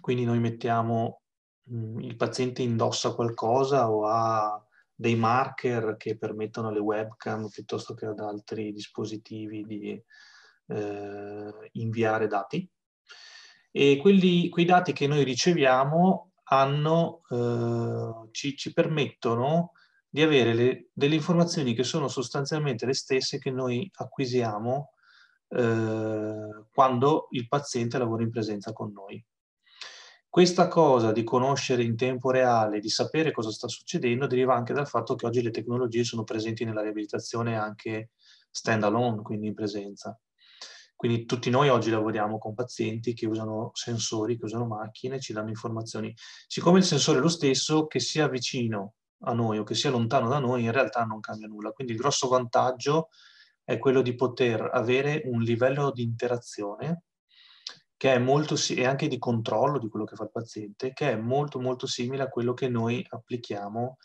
quindi 0.00 0.24
noi 0.24 0.38
mettiamo 0.40 1.22
mh, 1.64 1.76
mm, 1.76 2.00
il 2.00 2.16
paziente 2.16 2.62
indossa 2.62 3.14
qualcosa 3.14 3.90
o 3.90 4.06
ha 4.06 4.60
dei 4.94 5.14
marker 5.14 5.96
che 5.98 6.16
permettono 6.16 6.68
alle 6.68 6.78
webcam 6.78 7.48
piuttosto 7.48 7.94
che 7.94 8.06
ad 8.06 8.18
altri 8.18 8.72
dispositivi 8.72 9.64
di 9.64 10.02
eh, 10.68 11.70
inviare 11.72 12.26
dati. 12.26 12.68
E 13.70 13.98
quelli, 13.98 14.48
quei 14.48 14.64
dati 14.64 14.94
che 14.94 15.06
noi 15.06 15.22
riceviamo 15.22 16.32
hanno, 16.44 17.22
eh, 17.28 18.30
ci, 18.30 18.56
ci, 18.56 18.72
permettono 18.72 19.72
di 20.08 20.22
avere 20.22 20.54
le, 20.54 20.88
delle 20.94 21.14
informazioni 21.14 21.74
che 21.74 21.84
sono 21.84 22.08
sostanzialmente 22.08 22.86
le 22.86 22.94
stesse 22.94 23.38
che 23.38 23.50
noi 23.50 23.88
acquisiamo 23.92 24.92
eh, 25.48 26.64
quando 26.72 27.28
il 27.30 27.48
paziente 27.48 27.98
lavora 27.98 28.22
in 28.22 28.30
presenza 28.30 28.72
con 28.72 28.92
noi. 28.92 29.24
Questa 30.28 30.68
cosa 30.68 31.12
di 31.12 31.24
conoscere 31.24 31.82
in 31.82 31.96
tempo 31.96 32.30
reale, 32.30 32.78
di 32.78 32.90
sapere 32.90 33.32
cosa 33.32 33.50
sta 33.50 33.68
succedendo, 33.68 34.26
deriva 34.26 34.54
anche 34.54 34.74
dal 34.74 34.86
fatto 34.86 35.14
che 35.14 35.24
oggi 35.24 35.40
le 35.40 35.50
tecnologie 35.50 36.04
sono 36.04 36.24
presenti 36.24 36.64
nella 36.64 36.82
riabilitazione 36.82 37.56
anche 37.56 38.10
stand 38.50 38.84
alone, 38.84 39.22
quindi 39.22 39.46
in 39.46 39.54
presenza. 39.54 40.18
Quindi 40.94 41.26
tutti 41.26 41.50
noi 41.50 41.68
oggi 41.68 41.90
lavoriamo 41.90 42.38
con 42.38 42.54
pazienti 42.54 43.12
che 43.12 43.26
usano 43.26 43.70
sensori, 43.74 44.38
che 44.38 44.46
usano 44.46 44.66
macchine, 44.66 45.20
ci 45.20 45.34
danno 45.34 45.50
informazioni. 45.50 46.14
Siccome 46.46 46.78
il 46.78 46.84
sensore 46.84 47.18
è 47.18 47.20
lo 47.20 47.28
stesso, 47.28 47.86
che 47.86 48.00
sia 48.00 48.28
vicino 48.28 48.94
a 49.20 49.34
noi 49.34 49.58
o 49.58 49.62
che 49.62 49.74
sia 49.74 49.90
lontano 49.90 50.28
da 50.28 50.38
noi, 50.38 50.64
in 50.64 50.72
realtà 50.72 51.04
non 51.04 51.20
cambia 51.20 51.48
nulla. 51.48 51.72
Quindi 51.72 51.92
il 51.92 51.98
grosso 51.98 52.28
vantaggio 52.28 53.08
è 53.08 53.12
quello 53.78 54.00
di 54.02 54.14
poter 54.14 54.70
avere 54.72 55.22
un 55.24 55.42
livello 55.42 55.90
di 55.90 56.02
interazione 56.02 57.02
che 57.96 58.12
è 58.12 58.18
molto, 58.18 58.56
e 58.70 58.86
anche 58.86 59.08
di 59.08 59.18
controllo 59.18 59.78
di 59.78 59.88
quello 59.88 60.04
che 60.04 60.16
fa 60.16 60.24
il 60.24 60.30
paziente, 60.30 60.92
che 60.92 61.12
è 61.12 61.16
molto 61.16 61.60
molto 61.60 61.86
simile 61.86 62.22
a 62.22 62.28
quello 62.28 62.52
che 62.52 62.68
noi 62.68 63.04
applichiamo 63.08 63.96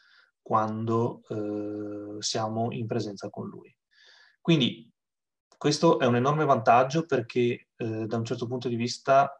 quando 0.42 1.22
eh, 1.28 2.22
siamo 2.22 2.72
in 2.72 2.88
presenza 2.88 3.30
con 3.30 3.48
lui. 3.48 3.76
Quindi 4.40 4.90
questo 5.58 6.00
è 6.00 6.06
un 6.06 6.16
enorme 6.16 6.46
vantaggio 6.46 7.06
perché 7.06 7.68
eh, 7.76 8.06
da 8.08 8.18
un 8.18 8.26
certo 8.26 8.48
punto 8.48 8.68
di 8.68 8.76
vista 8.76 9.36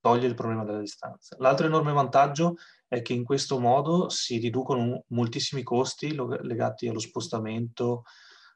toglie 0.00 0.26
il 0.26 0.34
problema 0.34 0.64
della 0.64 0.80
distanza. 0.80 1.36
L'altro 1.38 1.66
enorme 1.66 1.92
vantaggio 1.92 2.54
è 2.88 3.02
che 3.02 3.12
in 3.12 3.24
questo 3.24 3.58
modo 3.60 4.08
si 4.08 4.38
riducono 4.38 5.04
moltissimi 5.08 5.62
costi 5.62 6.14
legati 6.14 6.88
allo 6.88 6.98
spostamento 6.98 8.04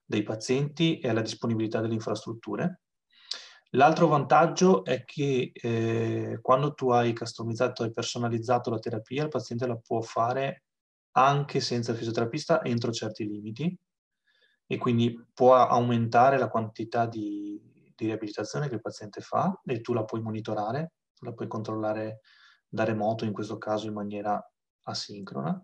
dei 0.05 0.23
pazienti 0.23 0.99
e 0.99 1.09
alla 1.09 1.23
disponibilità 1.23 1.81
delle 1.81 1.95
infrastrutture. 1.95 2.83
L'altro 3.71 4.07
vantaggio 4.07 4.85
è 4.85 5.05
che 5.05 5.51
eh, 5.53 6.39
quando 6.41 6.75
tu 6.75 6.91
hai 6.91 7.13
customizzato 7.13 7.85
e 7.85 7.91
personalizzato 7.91 8.71
la 8.71 8.79
terapia, 8.79 9.25
il 9.25 9.29
paziente 9.29 9.67
la 9.67 9.77
può 9.77 10.01
fare 10.01 10.65
anche 11.17 11.61
senza 11.61 11.93
il 11.93 11.97
fisioterapista 11.97 12.63
entro 12.65 12.93
certi 12.93 13.27
limiti 13.27 13.77
e 14.67 14.79
quindi 14.79 15.29
può 15.33 15.55
aumentare 15.57 16.39
la 16.39 16.49
quantità 16.49 17.07
di, 17.07 17.61
di 17.95 18.07
riabilitazione 18.07 18.69
che 18.69 18.75
il 18.75 18.81
paziente 18.81 19.21
fa 19.21 19.61
e 19.65 19.81
tu 19.81 19.93
la 19.93 20.05
puoi 20.05 20.23
monitorare, 20.23 20.93
la 21.21 21.33
puoi 21.33 21.49
controllare 21.49 22.21
da 22.69 22.85
remoto, 22.85 23.25
in 23.25 23.33
questo 23.33 23.59
caso 23.59 23.87
in 23.87 23.93
maniera 23.93 24.41
asincrona, 24.85 25.63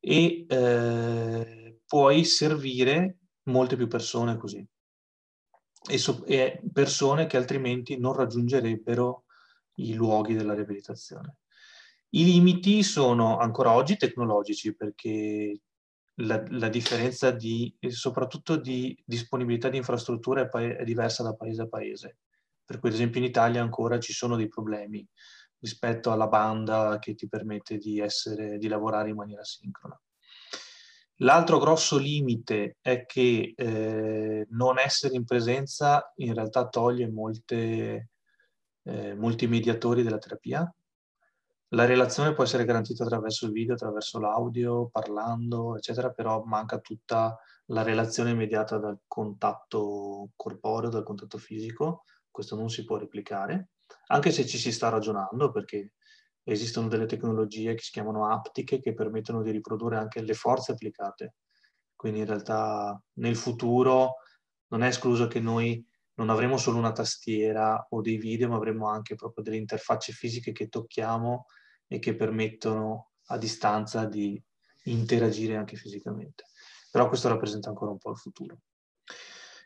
e 0.00 0.46
eh, 0.48 1.80
puoi 1.86 2.24
servire 2.24 3.17
molte 3.48 3.76
più 3.76 3.88
persone 3.88 4.36
così. 4.36 4.66
E, 5.90 5.98
so, 5.98 6.24
e 6.24 6.60
persone 6.72 7.26
che 7.26 7.36
altrimenti 7.36 7.98
non 7.98 8.12
raggiungerebbero 8.14 9.24
i 9.74 9.94
luoghi 9.94 10.34
della 10.34 10.54
riabilitazione. 10.54 11.38
I 12.10 12.24
limiti 12.24 12.82
sono 12.82 13.38
ancora 13.38 13.72
oggi 13.72 13.96
tecnologici 13.96 14.74
perché 14.74 15.60
la, 16.20 16.42
la 16.48 16.68
differenza 16.68 17.30
di, 17.30 17.74
soprattutto 17.88 18.56
di 18.56 18.96
disponibilità 19.04 19.68
di 19.68 19.76
infrastrutture 19.76 20.48
è, 20.48 20.76
è, 20.76 20.84
diversa 20.84 21.22
da 21.22 21.34
paese 21.34 21.62
a 21.62 21.68
paese. 21.68 22.18
Per 22.64 22.78
cui 22.80 22.88
ad 22.88 22.94
esempio 22.94 23.20
in 23.20 23.26
Italia 23.26 23.62
ancora 23.62 23.98
ci 23.98 24.12
sono 24.12 24.36
dei 24.36 24.48
problemi 24.48 25.06
rispetto 25.60 26.10
alla 26.10 26.28
banda 26.28 26.98
che 26.98 27.14
ti 27.14 27.28
permette 27.28 27.78
di, 27.78 27.98
essere, 27.98 28.58
di 28.58 28.68
lavorare 28.68 29.10
in 29.10 29.16
maniera 29.16 29.44
sincrona. 29.44 29.98
L'altro 31.22 31.58
grosso 31.58 31.98
limite 31.98 32.76
è 32.80 33.04
che 33.04 33.52
eh, 33.56 34.46
non 34.50 34.78
essere 34.78 35.16
in 35.16 35.24
presenza 35.24 36.12
in 36.16 36.32
realtà 36.32 36.68
toglie 36.68 37.10
molte, 37.10 38.10
eh, 38.84 39.14
molti 39.14 39.48
mediatori 39.48 40.04
della 40.04 40.18
terapia. 40.18 40.72
La 41.72 41.84
relazione 41.86 42.34
può 42.34 42.44
essere 42.44 42.64
garantita 42.64 43.02
attraverso 43.02 43.46
il 43.46 43.52
video, 43.52 43.74
attraverso 43.74 44.20
l'audio, 44.20 44.88
parlando, 44.90 45.76
eccetera, 45.76 46.10
però 46.10 46.44
manca 46.44 46.78
tutta 46.78 47.36
la 47.66 47.82
relazione 47.82 48.30
immediata 48.30 48.78
dal 48.78 49.00
contatto 49.06 50.30
corporeo, 50.36 50.88
dal 50.88 51.02
contatto 51.02 51.36
fisico. 51.36 52.04
Questo 52.30 52.54
non 52.54 52.70
si 52.70 52.84
può 52.84 52.96
replicare, 52.96 53.70
anche 54.06 54.30
se 54.30 54.46
ci 54.46 54.56
si 54.56 54.70
sta 54.70 54.88
ragionando, 54.88 55.50
perché 55.50 55.94
esistono 56.52 56.88
delle 56.88 57.06
tecnologie 57.06 57.74
che 57.74 57.82
si 57.82 57.90
chiamano 57.90 58.30
aptiche 58.30 58.80
che 58.80 58.94
permettono 58.94 59.42
di 59.42 59.50
riprodurre 59.50 59.96
anche 59.96 60.22
le 60.22 60.34
forze 60.34 60.72
applicate. 60.72 61.34
Quindi 61.94 62.20
in 62.20 62.26
realtà 62.26 63.00
nel 63.14 63.36
futuro 63.36 64.16
non 64.68 64.82
è 64.82 64.88
escluso 64.88 65.26
che 65.26 65.40
noi 65.40 65.84
non 66.14 66.30
avremo 66.30 66.56
solo 66.56 66.78
una 66.78 66.92
tastiera 66.92 67.86
o 67.90 68.00
dei 68.00 68.16
video, 68.16 68.48
ma 68.48 68.56
avremo 68.56 68.88
anche 68.88 69.14
proprio 69.14 69.44
delle 69.44 69.56
interfacce 69.56 70.12
fisiche 70.12 70.52
che 70.52 70.68
tocchiamo 70.68 71.46
e 71.86 71.98
che 71.98 72.16
permettono 72.16 73.10
a 73.26 73.38
distanza 73.38 74.04
di 74.04 74.42
interagire 74.84 75.56
anche 75.56 75.76
fisicamente. 75.76 76.44
Però 76.90 77.08
questo 77.08 77.28
rappresenta 77.28 77.68
ancora 77.68 77.90
un 77.90 77.98
po' 77.98 78.10
il 78.10 78.16
futuro. 78.16 78.58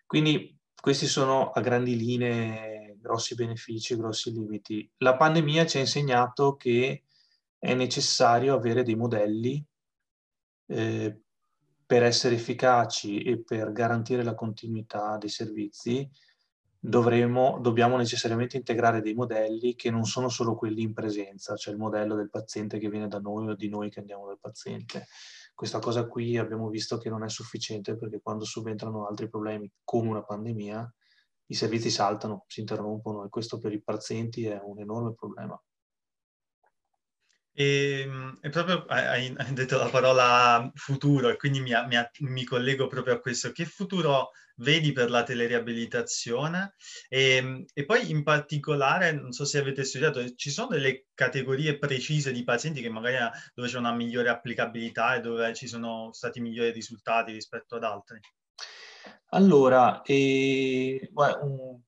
Quindi 0.06 0.58
questi 0.78 1.06
sono 1.06 1.50
a 1.50 1.60
grandi 1.60 1.96
linee 1.96 2.71
grossi 3.02 3.34
benefici, 3.34 3.96
grossi 3.96 4.32
limiti. 4.32 4.90
La 4.98 5.16
pandemia 5.16 5.66
ci 5.66 5.76
ha 5.76 5.80
insegnato 5.80 6.56
che 6.56 7.02
è 7.58 7.74
necessario 7.74 8.54
avere 8.54 8.82
dei 8.82 8.94
modelli 8.94 9.64
eh, 10.66 11.20
per 11.84 12.02
essere 12.02 12.36
efficaci 12.36 13.22
e 13.22 13.42
per 13.42 13.72
garantire 13.72 14.22
la 14.22 14.34
continuità 14.34 15.18
dei 15.18 15.28
servizi. 15.28 16.08
Dovremo, 16.78 17.58
dobbiamo 17.60 17.96
necessariamente 17.96 18.56
integrare 18.56 19.02
dei 19.02 19.14
modelli 19.14 19.74
che 19.74 19.90
non 19.90 20.04
sono 20.04 20.28
solo 20.28 20.56
quelli 20.56 20.82
in 20.82 20.94
presenza, 20.94 21.54
cioè 21.56 21.74
il 21.74 21.78
modello 21.78 22.14
del 22.14 22.30
paziente 22.30 22.78
che 22.78 22.88
viene 22.88 23.08
da 23.08 23.18
noi 23.18 23.48
o 23.48 23.54
di 23.54 23.68
noi 23.68 23.90
che 23.90 24.00
andiamo 24.00 24.26
dal 24.26 24.40
paziente 24.40 25.06
questa 25.54 25.78
cosa 25.78 26.06
qui 26.06 26.36
abbiamo 26.38 26.68
visto 26.68 26.98
che 26.98 27.08
non 27.08 27.22
è 27.22 27.28
sufficiente 27.28 27.96
perché 27.96 28.20
quando 28.20 28.44
subentrano 28.44 29.06
altri 29.06 29.28
problemi 29.28 29.70
come 29.84 30.08
una 30.08 30.24
pandemia, 30.24 30.92
i 31.52 31.54
servizi 31.54 31.90
saltano, 31.90 32.44
si 32.48 32.60
interrompono 32.60 33.24
e 33.24 33.28
questo 33.28 33.58
per 33.58 33.72
i 33.72 33.82
pazienti 33.82 34.46
è 34.46 34.58
un 34.62 34.80
enorme 34.80 35.14
problema. 35.14 35.62
E, 37.54 38.00
ehm, 38.06 38.38
e, 38.40 38.48
proprio 38.48 38.84
hai, 38.86 39.34
detto 39.52 39.76
la 39.76 39.90
parola 39.90 40.70
futuro 40.74 41.28
e 41.28 41.36
quindi 41.36 41.60
mi, 41.60 41.72
mi, 41.86 41.96
mi, 42.30 42.44
collego 42.44 42.86
proprio 42.86 43.14
a 43.14 43.20
questo. 43.20 43.52
Che 43.52 43.66
futuro 43.66 44.30
vedi 44.56 44.92
per 44.92 45.10
la 45.10 45.22
teleriabilitazione? 45.22 46.74
E, 47.08 47.36
ehm, 47.36 47.64
e, 47.74 47.84
poi 47.84 48.10
in 48.10 48.22
particolare, 48.22 49.12
non 49.12 49.32
so 49.32 49.44
se 49.44 49.58
avete 49.58 49.84
studiato, 49.84 50.34
ci 50.34 50.50
sono 50.50 50.68
delle 50.68 51.08
categorie 51.14 51.78
precise 51.78 52.32
di 52.32 52.44
pazienti 52.44 52.80
che 52.80 52.88
magari 52.88 53.16
dove 53.54 53.68
c'è 53.68 53.76
una 53.78 53.92
migliore 53.92 54.30
applicabilità 54.30 55.16
e 55.16 55.20
dove 55.20 55.52
ci 55.54 55.68
sono 55.68 56.10
stati 56.12 56.40
migliori 56.40 56.70
risultati 56.72 57.32
rispetto 57.32 57.76
ad 57.76 57.84
altri? 57.84 58.18
Allora, 59.34 60.02
eh, 60.02 61.10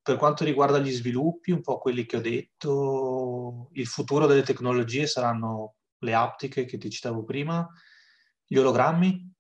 per 0.03 0.17
quanto 0.17 0.45
riguarda 0.45 0.79
gli 0.79 0.91
sviluppi, 0.91 1.51
un 1.51 1.61
po' 1.61 1.79
quelli 1.79 2.07
che 2.07 2.17
ho 2.17 2.21
detto, 2.21 3.69
il 3.73 3.87
futuro 3.87 4.27
delle 4.27 4.43
tecnologie 4.43 5.07
saranno 5.07 5.75
le 5.99 6.15
aptiche 6.15 6.65
che 6.65 6.79
ti 6.79 6.89
citavo 6.89 7.23
prima, 7.23 7.69
gli 8.47 8.57
ologrammi, 8.57 9.31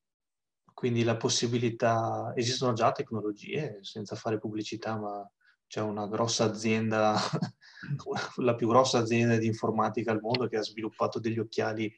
quindi 0.74 1.02
la 1.02 1.16
possibilità, 1.16 2.32
esistono 2.36 2.74
già 2.74 2.92
tecnologie, 2.92 3.78
senza 3.80 4.16
fare 4.16 4.38
pubblicità, 4.38 4.98
ma 4.98 5.26
c'è 5.66 5.80
una 5.80 6.06
grossa 6.06 6.44
azienda, 6.44 7.16
la 8.36 8.54
più 8.54 8.68
grossa 8.68 8.98
azienda 8.98 9.38
di 9.38 9.46
informatica 9.46 10.12
al 10.12 10.20
mondo 10.20 10.46
che 10.46 10.58
ha 10.58 10.62
sviluppato 10.62 11.18
degli 11.20 11.38
occhiali 11.38 11.90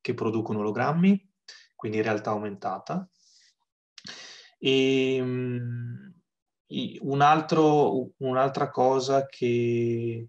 che 0.00 0.14
producono 0.14 0.60
ologrammi, 0.60 1.30
quindi 1.74 2.00
realtà 2.00 2.30
aumentata 2.30 3.06
e, 4.64 5.18
um, 5.20 6.14
un 7.00 7.20
altro, 7.20 8.12
un'altra 8.18 8.70
cosa 8.70 9.26
che 9.26 10.28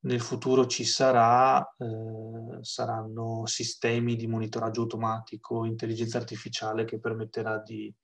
nel 0.00 0.20
futuro 0.20 0.66
ci 0.66 0.84
sarà 0.84 1.62
eh, 1.78 2.58
saranno 2.62 3.46
sistemi 3.46 4.16
di 4.16 4.26
monitoraggio 4.26 4.82
automatico, 4.82 5.64
intelligenza 5.64 6.18
artificiale 6.18 6.84
che 6.84 6.98
permetterà 6.98 7.58
di 7.58 7.94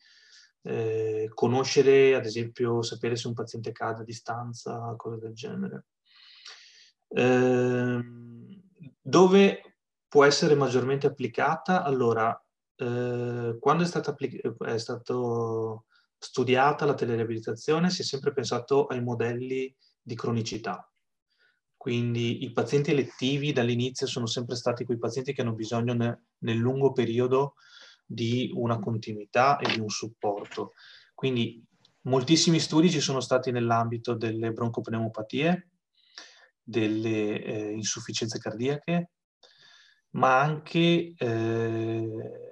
eh, 0.63 1.29
conoscere, 1.35 2.15
ad 2.15 2.27
esempio, 2.27 2.83
sapere 2.83 3.17
se 3.17 3.27
un 3.27 3.35
paziente 3.35 3.73
cade 3.73 4.03
a 4.03 4.05
distanza, 4.05 4.95
cose 4.97 5.19
del 5.19 5.35
genere. 5.35 5.87
Eh, 7.09 8.01
dove 9.01 9.61
può 10.07 10.25
essere 10.25 10.55
maggiormente 10.55 11.09
applicata? 11.09 11.83
Allora, 11.83 12.41
eh, 12.77 13.57
quando 13.59 13.83
è 13.83 13.87
stata, 13.87 14.15
è 14.67 14.79
stato 14.79 15.85
studiata 16.19 16.85
la 16.85 16.95
teleriabilitazione 16.95 17.91
si 17.91 18.03
è 18.03 18.05
sempre 18.05 18.33
pensato 18.33 18.87
ai 18.87 19.03
modelli 19.03 19.75
di 20.01 20.15
cronicità. 20.15 20.91
Quindi 21.77 22.43
i 22.43 22.53
pazienti 22.53 22.91
elettivi 22.91 23.53
dall'inizio 23.53 24.07
sono 24.07 24.27
sempre 24.27 24.57
stati 24.57 24.85
quei 24.85 24.99
pazienti 24.99 25.33
che 25.33 25.43
hanno 25.43 25.55
bisogno 25.55 25.95
ne, 25.95 26.25
nel 26.39 26.57
lungo 26.57 26.93
periodo 26.93 27.55
di 28.05 28.51
una 28.55 28.79
continuità 28.79 29.59
e 29.59 29.73
di 29.73 29.81
un 29.81 29.89
supporto. 29.89 30.73
Quindi 31.15 31.63
moltissimi 32.03 32.59
studi 32.59 32.91
ci 32.91 33.01
sono 33.01 33.21
stati 33.21 33.51
nell'ambito 33.53 34.15
delle 34.15 34.53
broncopneumopatie, 34.53 35.71
delle 36.63 37.43
eh, 37.43 37.71
insufficienze 37.71 38.39
cardiache, 38.39 39.11
ma 40.11 40.41
anche 40.41 41.15
eh, 41.17 42.46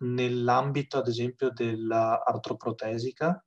nell'ambito, 0.00 0.98
ad 0.98 1.08
esempio, 1.08 1.50
dell'artroprotesica, 1.50 3.44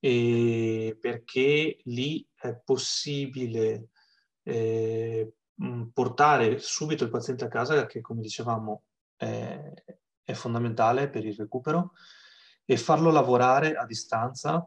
perché 0.00 1.78
lì 1.84 2.28
è 2.34 2.54
possibile 2.62 3.88
eh, 4.42 5.32
portare 5.92 6.58
subito 6.58 7.04
il 7.04 7.10
paziente 7.10 7.44
a 7.44 7.48
casa, 7.48 7.86
che 7.86 8.00
come 8.00 8.20
dicevamo 8.20 8.82
è, 9.16 9.72
è 10.22 10.32
fondamentale 10.32 11.08
per 11.08 11.24
il 11.24 11.34
recupero, 11.34 11.92
e 12.64 12.76
farlo 12.76 13.10
lavorare 13.10 13.74
a 13.74 13.84
distanza 13.84 14.66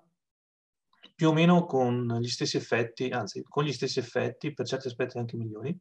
più 1.16 1.30
o 1.30 1.34
meno 1.34 1.66
con 1.66 2.18
gli 2.20 2.28
stessi 2.28 2.58
effetti, 2.58 3.10
anzi 3.10 3.44
con 3.44 3.64
gli 3.64 3.74
stessi 3.74 3.98
effetti, 4.00 4.54
per 4.54 4.68
certi 4.68 4.88
aspetti 4.88 5.18
anche 5.18 5.36
migliori, 5.36 5.76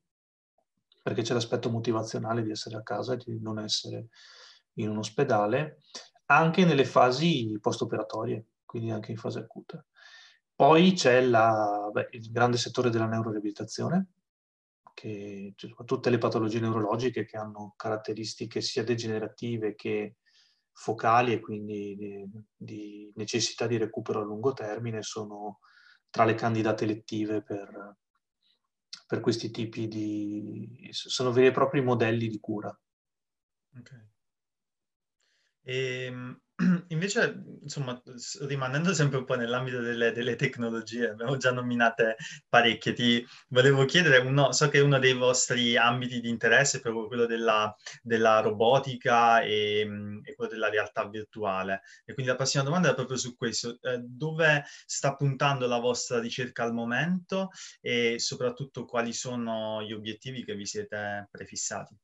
perché 1.07 1.23
c'è 1.23 1.35
l'aspetto 1.35 1.71
motivazionale 1.71 2.43
di 2.43 2.51
essere 2.51 2.75
a 2.75 2.83
casa 2.83 3.13
e 3.13 3.19
di 3.19 3.39
non 3.41 3.61
essere 3.61 4.09
in 4.79 4.89
un 4.89 4.99
ospedale, 4.99 5.83
anche 6.25 6.65
nelle 6.65 6.85
fasi 6.85 7.57
post-operatorie, 7.61 8.47
quindi 8.65 8.91
anche 8.91 9.13
in 9.13 9.17
fase 9.17 9.39
acuta. 9.39 9.87
Poi 10.53 10.95
c'è 10.95 11.21
la, 11.21 11.89
beh, 11.93 12.09
il 12.11 12.33
grande 12.33 12.57
settore 12.57 12.91
della 12.91 13.07
neuroriabilitazione, 13.07 14.09
che 14.95 15.53
cioè, 15.55 15.71
tutte 15.85 16.11
le 16.11 16.19
patologie 16.19 16.59
neurologiche 16.59 17.25
che 17.25 17.37
hanno 17.37 17.75
caratteristiche 17.77 18.61
sia 18.61 18.83
degenerative 18.83 19.77
che 19.77 20.17
focali 20.73 21.35
e 21.35 21.39
quindi 21.39 21.95
di, 21.95 22.29
di 22.57 23.13
necessità 23.15 23.69
di 23.69 23.77
recupero 23.77 24.23
a 24.23 24.25
lungo 24.25 24.53
termine 24.55 25.03
sono 25.03 25.61
tra 26.11 26.25
le 26.25 26.35
candidate 26.35 26.83
elettive 26.83 27.45
per, 27.45 27.97
per 29.07 29.21
questi 29.21 29.51
tipi 29.51 29.87
di... 29.89 30.89
sono 30.91 31.33
veri 31.33 31.49
e 31.49 31.53
propri 31.53 31.81
modelli 31.81 32.29
di 32.29 32.41
cura. 32.41 32.77
Okay. 33.79 34.09
E, 35.63 36.05
ehm, 36.05 36.41
invece, 36.89 37.43
insomma, 37.63 38.01
rimanendo 38.41 38.95
sempre 38.95 39.19
un 39.19 39.25
po' 39.25 39.35
nell'ambito 39.35 39.81
delle, 39.81 40.13
delle, 40.13 40.37
tecnologie, 40.37 41.11
abbiamo 41.11 41.37
già 41.37 41.53
nominate 41.53 42.17
parecchie, 42.49 42.95
ti 42.95 43.27
volevo 43.49 43.85
chiedere, 43.85 44.19
uno, 44.19 44.53
so 44.53 44.69
che 44.71 44.81
uno 44.81 44.99
dei 44.99 45.13
vostri 45.13 45.77
ambiti 45.77 46.21
di 46.21 46.31
interesse 46.31 46.79
è 46.79 46.81
proprio 46.81 47.09
quello 47.09 47.27
della, 47.27 47.75
della 48.03 48.41
robotica 48.41 49.43
e, 49.43 49.87
e, 50.25 50.35
quello 50.35 50.51
della 50.51 50.71
realtà 50.71 51.07
virtuale. 51.09 51.83
E 52.07 52.15
quindi 52.15 52.31
la 52.33 52.39
prossima 52.39 52.63
domanda 52.63 52.91
è 52.91 52.95
proprio 52.95 53.19
su 53.19 53.37
questo. 53.37 53.79
Eh, 53.83 53.99
dove 54.03 54.65
sta 54.87 55.15
puntando 55.15 55.67
la 55.67 55.79
vostra 55.79 56.21
ricerca 56.21 56.63
al 56.63 56.73
momento 56.73 57.51
e 57.83 58.19
soprattutto 58.19 58.87
quali 58.87 59.13
sono 59.13 59.83
gli 59.83 59.93
obiettivi 59.93 60.43
che 60.43 60.55
vi 60.55 60.65
siete 60.65 61.29
prefissati? 61.31 61.95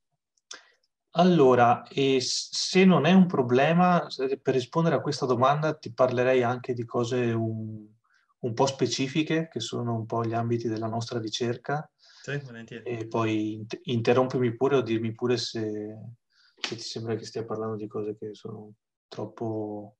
Allora, 1.15 1.83
se 2.19 2.85
non 2.87 3.05
è 3.05 3.13
un 3.13 3.27
problema, 3.27 4.07
per 4.41 4.55
rispondere 4.55 4.95
a 4.97 5.01
questa 5.01 5.27
domanda 5.27 5.75
ti 5.75 5.93
parlerei 5.93 6.43
anche 6.43 6.73
di 6.73 6.87
cose 6.87 7.33
un, 7.33 7.87
un 8.39 8.55
po' 8.55 8.67
specifiche, 8.67 9.49
che 9.49 9.61
sono 9.61 9.95
un 9.95 10.07
po' 10.07 10.25
gli 10.25 10.33
ambiti 10.33 10.69
della 10.69 10.87
nostra 10.87 11.19
ricerca. 11.19 11.91
Sì, 11.97 12.39
volentieri. 12.39 12.85
E 12.85 13.09
poi 13.09 13.67
interrompimi 13.83 14.57
pure 14.57 14.77
o 14.77 14.81
dirmi 14.81 15.13
pure 15.13 15.37
se, 15.37 15.99
se, 16.59 16.77
ti 16.77 16.83
sembra 16.83 17.15
che 17.17 17.27
stia 17.27 17.45
parlando 17.45 17.77
di 17.77 17.89
cose 17.89 18.17
che 18.17 18.31
sono 18.33 18.73
troppo, 19.07 19.97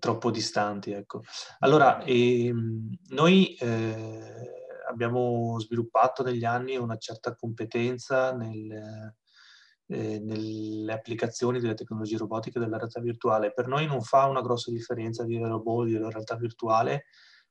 troppo 0.00 0.32
distanti. 0.32 0.90
Ecco. 0.90 1.22
Allora, 1.60 2.02
ehm, 2.02 2.90
noi 3.10 3.54
eh, 3.54 4.80
abbiamo 4.88 5.60
sviluppato 5.60 6.24
negli 6.24 6.44
anni 6.44 6.76
una 6.76 6.96
certa 6.96 7.36
competenza 7.36 8.32
nel 8.34 9.14
eh, 9.92 10.18
nelle 10.20 10.92
applicazioni 10.92 11.60
delle 11.60 11.74
tecnologie 11.74 12.16
robotiche 12.16 12.58
della 12.58 12.78
realtà 12.78 13.00
virtuale. 13.00 13.52
Per 13.52 13.66
noi 13.66 13.86
non 13.86 14.02
fa 14.02 14.24
una 14.24 14.40
grossa 14.40 14.70
differenza 14.70 15.24
dire 15.24 15.46
robot, 15.46 15.86
dire 15.86 16.10
realtà 16.10 16.36
virtuale, 16.36 17.04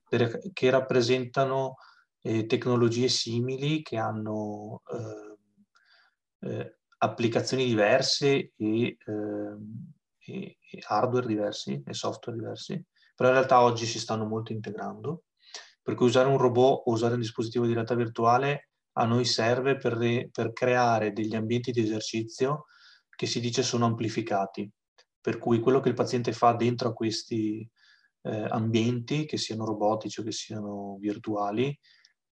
per, 0.08 0.40
che 0.52 0.70
rappresentano 0.70 1.76
eh, 2.22 2.46
tecnologie 2.46 3.08
simili 3.08 3.82
che 3.82 3.98
hanno 3.98 4.82
eh, 4.92 6.50
eh 6.50 6.76
applicazioni 7.04 7.66
diverse 7.66 8.52
e, 8.56 8.98
ehm, 9.08 9.92
e, 10.20 10.58
e 10.60 10.84
hardware 10.88 11.26
diversi 11.26 11.82
e 11.84 11.94
software 11.96 12.38
diversi, 12.38 12.80
però 13.16 13.30
in 13.30 13.36
realtà 13.36 13.64
oggi 13.64 13.88
si 13.88 13.98
stanno 13.98 14.26
molto 14.26 14.52
integrando. 14.52 15.24
Per 15.82 15.96
cui 15.96 16.06
usare 16.06 16.30
un 16.30 16.38
robot 16.38 16.84
o 16.86 16.92
usare 16.92 17.16
un 17.16 17.22
dispositivo 17.22 17.66
di 17.66 17.74
realtà 17.74 17.96
virtuale 17.96 18.70
a 18.94 19.06
noi 19.06 19.26
serve 19.26 19.78
per, 19.78 19.94
re, 19.94 20.30
per 20.32 20.52
creare 20.54 21.14
degli 21.14 21.36
ambienti 21.36 21.72
di 21.72 21.82
esercizio 21.82 22.66
che 23.10 23.26
si 23.26 23.40
dice 23.40 23.64
sono 23.64 23.86
amplificati. 23.86 24.70
Per 25.22 25.38
cui 25.38 25.60
quello 25.60 25.80
che 25.80 25.90
il 25.90 25.96
paziente 25.96 26.34
fa 26.34 26.54
dentro 26.54 26.90
a 26.90 26.94
questi 26.94 27.68
eh, 28.24 28.46
ambienti, 28.50 29.26
che 29.26 29.38
siano 29.38 29.66
robotici 29.66 30.20
o 30.20 30.24
che 30.24 30.32
siano 30.32 30.98
virtuali, 31.00 31.78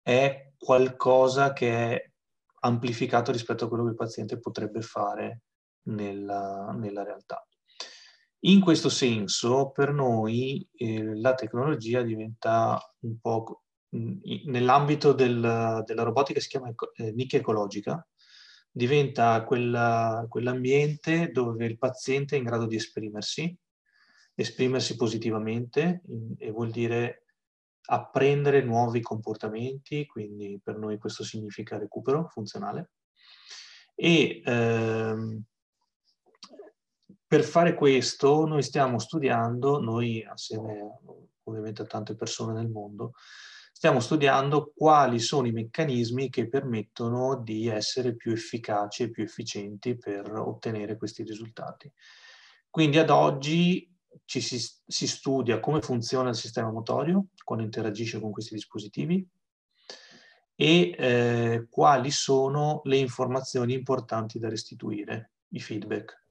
è 0.01 0.53
qualcosa 0.57 1.53
che 1.53 1.71
è 1.71 2.11
amplificato 2.61 3.31
rispetto 3.31 3.65
a 3.67 3.69
quello 3.69 3.85
che 3.85 3.91
il 3.91 3.97
paziente 3.97 4.39
potrebbe 4.39 4.81
fare 4.81 5.43
nella, 5.89 6.75
nella 6.79 7.03
realtà. 7.03 7.47
In 8.43 8.61
questo 8.61 8.89
senso, 8.89 9.71
per 9.71 9.93
noi 9.93 10.67
eh, 10.73 11.15
la 11.17 11.35
tecnologia 11.35 12.03
diventa 12.03 12.81
un 13.01 13.19
po' 13.21 13.65
nell'ambito 13.91 15.13
del, 15.13 15.83
della 15.85 16.03
robotica 16.03 16.41
si 16.41 16.49
chiama 16.49 16.73
eh, 16.97 17.13
nicchia 17.13 17.39
ecologica, 17.39 18.07
diventa 18.71 19.43
quella, 19.45 20.27
quell'ambiente 20.29 21.31
dove 21.31 21.65
il 21.65 21.79
paziente 21.79 22.37
è 22.37 22.39
in 22.39 22.45
grado 22.45 22.67
di 22.67 22.77
esprimersi, 22.77 23.57
esprimersi 24.35 24.97
positivamente 24.97 26.03
in, 26.07 26.35
e 26.39 26.51
vuol 26.51 26.71
dire 26.71 27.25
apprendere 27.91 28.63
nuovi 28.63 29.01
comportamenti, 29.01 30.07
quindi 30.07 30.61
per 30.63 30.77
noi 30.77 30.99
questo 30.99 31.25
significa 31.25 31.79
recupero 31.79 32.29
funzionale. 32.29 32.91
E 33.95 34.43
ehm, 34.45 35.43
per 37.27 37.43
fare 37.43 37.75
questo 37.75 38.47
noi 38.47 38.63
stiamo 38.63 38.99
studiando, 38.99 39.81
noi 39.81 40.25
assieme 40.25 41.01
ovviamente 41.45 41.83
a 41.83 41.87
tante 41.87 42.15
persone 42.15 42.53
nel 42.53 42.69
mondo, 42.69 43.13
stiamo 43.79 44.01
studiando 44.01 44.73
quali 44.75 45.21
sono 45.21 45.47
i 45.47 45.53
meccanismi 45.53 46.31
che 46.31 46.49
permettono 46.49 47.41
di 47.41 47.69
essere 47.69 48.17
più 48.17 48.33
efficaci 48.33 49.05
e 49.05 49.11
più 49.11 49.23
efficienti 49.23 49.97
per 49.97 50.33
ottenere 50.33 50.97
questi 50.97 51.23
risultati. 51.23 51.89
Quindi 52.69 52.99
ad 52.99 53.11
oggi 53.11 53.89
ci 54.25 54.41
si, 54.41 54.59
si 54.85 55.07
studia 55.07 55.61
come 55.61 55.81
funziona 55.81 56.31
il 56.31 56.35
sistema 56.35 56.73
motorio 56.73 57.27
quando 57.45 57.65
interagisce 57.65 58.19
con 58.19 58.33
questi 58.33 58.55
dispositivi 58.55 59.25
e 60.57 60.95
eh, 60.99 61.67
quali 61.71 62.11
sono 62.11 62.81
le 62.83 62.97
informazioni 62.97 63.75
importanti 63.75 64.41
da 64.41 64.49
restituire, 64.49 65.35
i 65.51 65.61
feedback. 65.61 66.27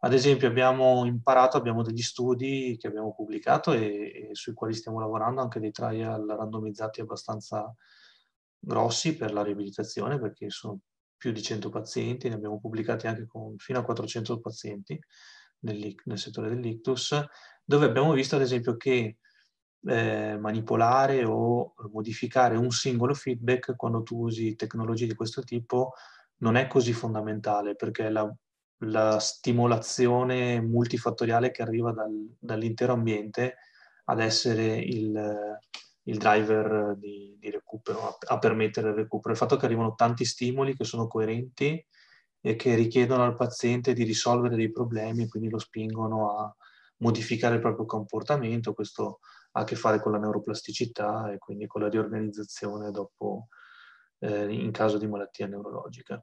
Ad 0.00 0.12
esempio 0.12 0.46
abbiamo 0.46 1.04
imparato, 1.06 1.56
abbiamo 1.56 1.82
degli 1.82 2.02
studi 2.02 2.76
che 2.78 2.86
abbiamo 2.86 3.12
pubblicato 3.14 3.72
e, 3.72 4.28
e, 4.30 4.34
sui 4.34 4.54
quali 4.54 4.74
stiamo 4.74 5.00
lavorando, 5.00 5.40
anche 5.40 5.58
dei 5.58 5.72
trial 5.72 6.24
randomizzati 6.24 7.00
abbastanza 7.00 7.74
grossi 8.60 9.16
per 9.16 9.32
la 9.32 9.42
riabilitazione, 9.42 10.20
perché 10.20 10.50
sono 10.50 10.78
più 11.16 11.32
di 11.32 11.42
100 11.42 11.68
pazienti, 11.68 12.28
ne 12.28 12.36
abbiamo 12.36 12.60
pubblicati 12.60 13.08
anche 13.08 13.26
con 13.26 13.56
fino 13.58 13.80
a 13.80 13.84
400 13.84 14.38
pazienti 14.38 14.98
nel, 15.60 15.94
nel 16.04 16.18
settore 16.18 16.48
dell'ictus, 16.48 17.20
dove 17.64 17.86
abbiamo 17.86 18.12
visto 18.12 18.36
ad 18.36 18.42
esempio 18.42 18.76
che 18.76 19.18
eh, 19.82 20.36
manipolare 20.38 21.24
o 21.24 21.74
modificare 21.92 22.56
un 22.56 22.70
singolo 22.70 23.14
feedback 23.14 23.74
quando 23.74 24.02
tu 24.02 24.24
usi 24.24 24.54
tecnologie 24.54 25.06
di 25.06 25.14
questo 25.14 25.42
tipo 25.42 25.92
non 26.38 26.56
è 26.56 26.66
così 26.66 26.92
fondamentale 26.92 27.74
perché 27.74 28.08
la 28.10 28.32
la 28.82 29.18
stimolazione 29.18 30.60
multifattoriale 30.60 31.50
che 31.50 31.62
arriva 31.62 31.92
dal, 31.92 32.36
dall'intero 32.38 32.92
ambiente 32.92 33.56
ad 34.04 34.20
essere 34.20 34.76
il, 34.76 35.58
il 36.02 36.16
driver 36.16 36.94
di, 36.96 37.36
di 37.38 37.50
recupero, 37.50 38.08
a, 38.08 38.16
a, 38.34 38.38
permettere 38.38 38.90
il 38.90 38.94
recupero. 38.94 39.32
Il 39.32 39.38
fatto 39.38 39.56
che 39.56 39.66
arrivano 39.66 39.94
tanti 39.94 40.24
stimoli 40.24 40.76
che 40.76 40.84
sono 40.84 41.06
coerenti 41.08 41.84
e 42.40 42.56
che 42.56 42.74
richiedono 42.74 43.24
al 43.24 43.34
paziente 43.34 43.92
di 43.92 44.04
risolvere 44.04 44.54
dei 44.54 44.70
problemi 44.70 45.26
quindi 45.26 45.50
lo 45.50 45.58
spingono 45.58 46.38
a 46.38 46.56
modificare 46.98 47.56
il 47.56 47.60
proprio 47.60 47.84
comportamento, 47.84 48.74
questo 48.74 49.20
ha 49.52 49.60
a 49.60 49.64
che 49.64 49.76
fare 49.76 50.00
con 50.00 50.12
la 50.12 50.18
neuroplasticità 50.18 51.32
e 51.32 51.38
quindi 51.38 51.66
con 51.66 51.82
la 51.82 51.88
riorganizzazione 51.88 52.90
dopo, 52.90 53.48
eh, 54.20 54.52
in 54.52 54.70
caso 54.72 54.98
di 54.98 55.06
malattia 55.06 55.46
neurologica. 55.46 56.22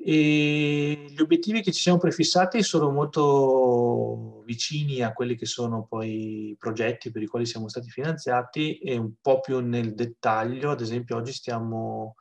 E 0.00 1.06
gli 1.08 1.20
obiettivi 1.20 1.60
che 1.60 1.72
ci 1.72 1.80
siamo 1.80 1.98
prefissati 1.98 2.62
sono 2.62 2.90
molto 2.92 4.42
vicini 4.44 5.02
a 5.02 5.12
quelli 5.12 5.34
che 5.34 5.46
sono 5.46 5.86
poi 5.86 6.50
i 6.50 6.56
progetti 6.56 7.10
per 7.10 7.22
i 7.22 7.26
quali 7.26 7.46
siamo 7.46 7.68
stati 7.68 7.90
finanziati 7.90 8.78
e 8.78 8.96
un 8.96 9.14
po' 9.20 9.40
più 9.40 9.58
nel 9.58 9.94
dettaglio. 9.94 10.70
Ad 10.70 10.80
esempio, 10.80 11.16
oggi 11.16 11.32
stiamo 11.32 12.14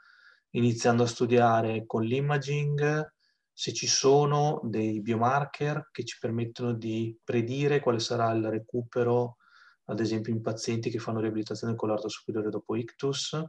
iniziando 0.52 1.04
a 1.04 1.08
studiare 1.08 1.86
con 1.86 2.04
l'imaging 2.04 3.13
se 3.54 3.74
ci 3.74 3.88
sono 3.88 4.60
dei 4.63 5.02
biomarker 5.02 5.90
che 5.92 6.04
ci 6.04 6.18
permettono 6.20 6.74
di 6.74 7.18
predire 7.24 7.80
quale 7.80 8.00
sarà 8.00 8.32
il 8.32 8.48
recupero, 8.48 9.38
ad 9.86 10.00
esempio 10.00 10.34
in 10.34 10.42
pazienti 10.42 10.90
che 10.90 11.00
fanno 11.00 11.20
riabilitazione 11.20 11.76
con 11.76 11.90
l'arto 11.90 12.08
superiore 12.10 12.50
dopo 12.50 12.76
ictus 12.76 13.40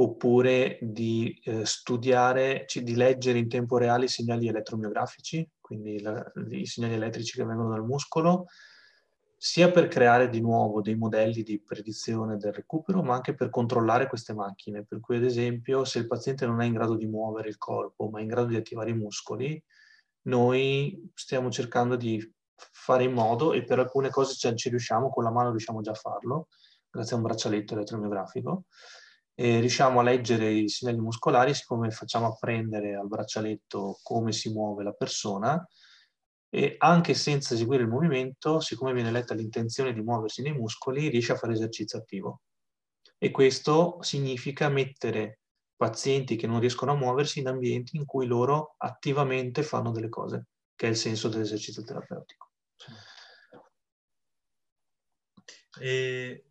oppure 0.00 0.78
di 0.80 1.40
eh, 1.44 1.64
studiare, 1.64 2.66
di 2.72 2.94
leggere 2.94 3.38
in 3.38 3.48
tempo 3.48 3.78
reale 3.78 4.04
i 4.04 4.08
segnali 4.08 4.46
elettromiografici, 4.46 5.48
quindi 5.60 6.00
la, 6.00 6.24
i 6.50 6.66
segnali 6.66 6.94
elettrici 6.94 7.36
che 7.36 7.44
vengono 7.44 7.70
dal 7.70 7.84
muscolo, 7.84 8.46
sia 9.36 9.70
per 9.70 9.88
creare 9.88 10.28
di 10.28 10.40
nuovo 10.40 10.80
dei 10.82 10.96
modelli 10.96 11.42
di 11.42 11.60
predizione 11.60 12.36
del 12.36 12.52
recupero, 12.52 13.02
ma 13.02 13.14
anche 13.14 13.34
per 13.34 13.50
controllare 13.50 14.06
queste 14.06 14.34
macchine. 14.34 14.84
Per 14.84 15.00
cui, 15.00 15.16
ad 15.16 15.24
esempio, 15.24 15.84
se 15.84 15.98
il 15.98 16.06
paziente 16.06 16.46
non 16.46 16.60
è 16.60 16.64
in 16.64 16.74
grado 16.74 16.94
di 16.94 17.06
muovere 17.06 17.48
il 17.48 17.58
corpo, 17.58 18.08
ma 18.08 18.20
è 18.20 18.22
in 18.22 18.28
grado 18.28 18.48
di 18.48 18.56
attivare 18.56 18.90
i 18.90 18.96
muscoli, 18.96 19.60
noi 20.22 21.10
stiamo 21.14 21.50
cercando 21.50 21.96
di 21.96 22.34
fare 22.54 23.04
in 23.04 23.12
modo, 23.12 23.52
e 23.52 23.64
per 23.64 23.80
alcune 23.80 24.10
cose 24.10 24.34
ci 24.56 24.68
riusciamo, 24.68 25.10
con 25.10 25.24
la 25.24 25.30
mano 25.30 25.50
riusciamo 25.50 25.80
già 25.80 25.90
a 25.90 25.94
farlo, 25.94 26.48
grazie 26.88 27.14
a 27.14 27.16
un 27.18 27.24
braccialetto 27.24 27.74
elettromiografico, 27.74 28.64
e 29.40 29.60
riusciamo 29.60 30.00
a 30.00 30.02
leggere 30.02 30.50
i 30.50 30.68
segnali 30.68 30.98
muscolari, 30.98 31.54
siccome 31.54 31.92
facciamo 31.92 32.26
apprendere 32.26 32.96
al 32.96 33.06
braccialetto 33.06 34.00
come 34.02 34.32
si 34.32 34.52
muove 34.52 34.82
la 34.82 34.90
persona, 34.90 35.64
e 36.48 36.74
anche 36.78 37.14
senza 37.14 37.54
eseguire 37.54 37.84
il 37.84 37.88
movimento, 37.88 38.58
siccome 38.58 38.92
viene 38.92 39.12
letta 39.12 39.34
l'intenzione 39.34 39.92
di 39.92 40.02
muoversi 40.02 40.42
nei 40.42 40.54
muscoli, 40.54 41.08
riesce 41.08 41.30
a 41.30 41.36
fare 41.36 41.52
esercizio 41.52 42.00
attivo. 42.00 42.40
E 43.16 43.30
questo 43.30 43.98
significa 44.00 44.68
mettere 44.68 45.38
pazienti 45.76 46.34
che 46.34 46.48
non 46.48 46.58
riescono 46.58 46.90
a 46.90 46.96
muoversi 46.96 47.38
in 47.38 47.46
ambienti 47.46 47.96
in 47.96 48.06
cui 48.06 48.26
loro 48.26 48.74
attivamente 48.78 49.62
fanno 49.62 49.92
delle 49.92 50.08
cose, 50.08 50.46
che 50.74 50.88
è 50.88 50.90
il 50.90 50.96
senso 50.96 51.28
dell'esercizio 51.28 51.84
terapeutico. 51.84 52.50
E... 55.78 56.42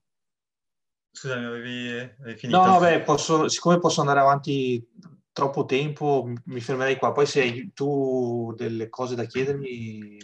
Scusami, 1.18 1.46
avevi, 1.46 1.90
avevi 2.20 2.38
finito? 2.38 2.64
No, 2.64 2.80
vabbè, 2.80 3.02
posso, 3.02 3.48
siccome 3.48 3.80
posso 3.80 4.02
andare 4.02 4.20
avanti 4.20 4.88
troppo 5.32 5.66
tempo, 5.66 6.32
mi 6.46 6.60
fermerei 6.60 6.98
qua. 6.98 7.12
Poi 7.12 7.26
se 7.26 7.42
hai 7.42 7.72
tu 7.74 8.54
delle 8.56 8.88
cose 8.90 9.16
da 9.16 9.26
chiedermi, 9.26 10.20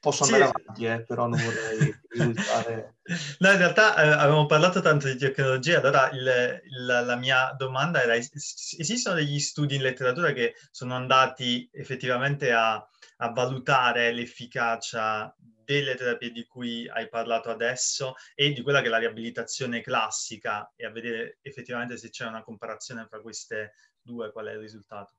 Posso 0.00 0.22
andare 0.24 0.44
sì. 0.44 0.50
avanti, 0.50 0.84
eh, 0.84 1.04
però 1.04 1.26
non 1.26 1.40
vorrei 1.42 2.00
risultare... 2.08 2.98
No, 3.38 3.50
in 3.50 3.58
realtà 3.58 3.96
eh, 3.96 4.08
avevamo 4.08 4.46
parlato 4.46 4.80
tanto 4.80 5.08
di 5.08 5.16
tecnologia, 5.16 5.80
allora 5.80 6.08
il, 6.10 6.62
il, 6.64 6.86
la 6.86 7.16
mia 7.16 7.52
domanda 7.56 8.00
era, 8.00 8.14
esistono 8.14 9.16
degli 9.16 9.40
studi 9.40 9.74
in 9.74 9.82
letteratura 9.82 10.32
che 10.32 10.54
sono 10.70 10.94
andati 10.94 11.68
effettivamente 11.72 12.52
a, 12.52 12.76
a 13.18 13.30
valutare 13.32 14.12
l'efficacia 14.12 15.34
delle 15.36 15.96
terapie 15.96 16.30
di 16.30 16.46
cui 16.46 16.88
hai 16.88 17.08
parlato 17.08 17.50
adesso 17.50 18.14
e 18.34 18.52
di 18.52 18.62
quella 18.62 18.80
che 18.80 18.86
è 18.86 18.90
la 18.90 18.98
riabilitazione 18.98 19.82
classica 19.82 20.72
e 20.74 20.86
a 20.86 20.90
vedere 20.90 21.38
effettivamente 21.42 21.96
se 21.96 22.10
c'è 22.10 22.26
una 22.26 22.42
comparazione 22.42 23.06
tra 23.06 23.20
queste 23.20 23.74
due, 24.00 24.32
qual 24.32 24.46
è 24.46 24.52
il 24.52 24.60
risultato? 24.60 25.14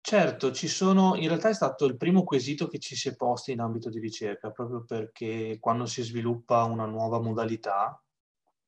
Certo, 0.00 0.52
ci 0.52 0.68
sono, 0.68 1.14
in 1.14 1.28
realtà 1.28 1.48
è 1.48 1.54
stato 1.54 1.84
il 1.84 1.96
primo 1.96 2.24
quesito 2.24 2.66
che 2.66 2.78
ci 2.78 2.96
si 2.96 3.08
è 3.08 3.14
posto 3.14 3.50
in 3.50 3.60
ambito 3.60 3.88
di 3.88 4.00
ricerca, 4.00 4.50
proprio 4.50 4.84
perché 4.84 5.58
quando 5.60 5.86
si 5.86 6.02
sviluppa 6.02 6.64
una 6.64 6.86
nuova 6.86 7.20
modalità 7.20 8.02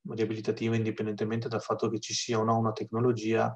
riabilitativa, 0.06 0.76
indipendentemente 0.76 1.48
dal 1.48 1.62
fatto 1.62 1.88
che 1.88 1.98
ci 1.98 2.14
sia 2.14 2.38
o 2.38 2.44
no 2.44 2.56
una 2.58 2.72
tecnologia, 2.72 3.52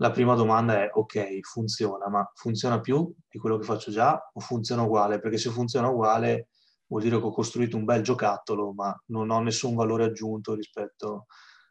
la 0.00 0.10
prima 0.10 0.34
domanda 0.34 0.82
è, 0.82 0.90
ok, 0.92 1.40
funziona, 1.40 2.08
ma 2.08 2.30
funziona 2.34 2.80
più 2.80 3.12
di 3.28 3.38
quello 3.38 3.58
che 3.58 3.64
faccio 3.64 3.90
già 3.90 4.30
o 4.32 4.40
funziona 4.40 4.82
uguale? 4.82 5.20
Perché 5.20 5.38
se 5.38 5.50
funziona 5.50 5.88
uguale 5.88 6.48
vuol 6.86 7.02
dire 7.02 7.18
che 7.18 7.24
ho 7.24 7.32
costruito 7.32 7.76
un 7.76 7.84
bel 7.84 8.02
giocattolo, 8.02 8.72
ma 8.72 8.96
non 9.06 9.30
ho 9.30 9.40
nessun 9.40 9.74
valore 9.74 10.04
aggiunto 10.04 10.54
rispetto 10.54 11.26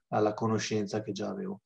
alla 0.09 0.33
conoscenza 0.33 1.01
che 1.01 1.11
già 1.13 1.29
avevo. 1.29 1.61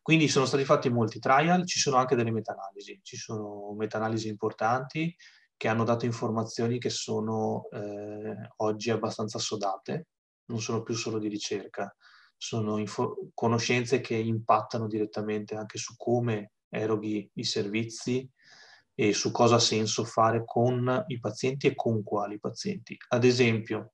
Quindi 0.00 0.28
sono 0.28 0.44
stati 0.44 0.64
fatti 0.64 0.90
molti 0.90 1.18
trial, 1.18 1.66
ci 1.66 1.78
sono 1.78 1.96
anche 1.96 2.14
delle 2.14 2.30
meta-analisi, 2.30 3.00
ci 3.02 3.16
sono 3.16 3.72
meta-analisi 3.74 4.28
importanti 4.28 5.14
che 5.56 5.68
hanno 5.68 5.84
dato 5.84 6.04
informazioni 6.04 6.78
che 6.78 6.90
sono 6.90 7.66
eh, 7.70 8.50
oggi 8.56 8.90
abbastanza 8.90 9.38
assodate, 9.38 10.08
non 10.46 10.60
sono 10.60 10.82
più 10.82 10.94
solo 10.94 11.18
di 11.18 11.28
ricerca, 11.28 11.96
sono 12.36 12.78
info- 12.78 13.30
conoscenze 13.34 14.00
che 14.00 14.16
impattano 14.16 14.86
direttamente 14.86 15.54
anche 15.54 15.78
su 15.78 15.94
come 15.96 16.52
eroghi 16.68 17.28
i 17.34 17.44
servizi 17.44 18.28
e 18.94 19.12
su 19.12 19.30
cosa 19.30 19.56
ha 19.56 19.60
senso 19.60 20.04
fare 20.04 20.44
con 20.44 21.04
i 21.08 21.18
pazienti 21.18 21.66
e 21.66 21.74
con 21.74 22.02
quali 22.02 22.38
pazienti. 22.38 22.96
Ad 23.08 23.24
esempio, 23.24 23.92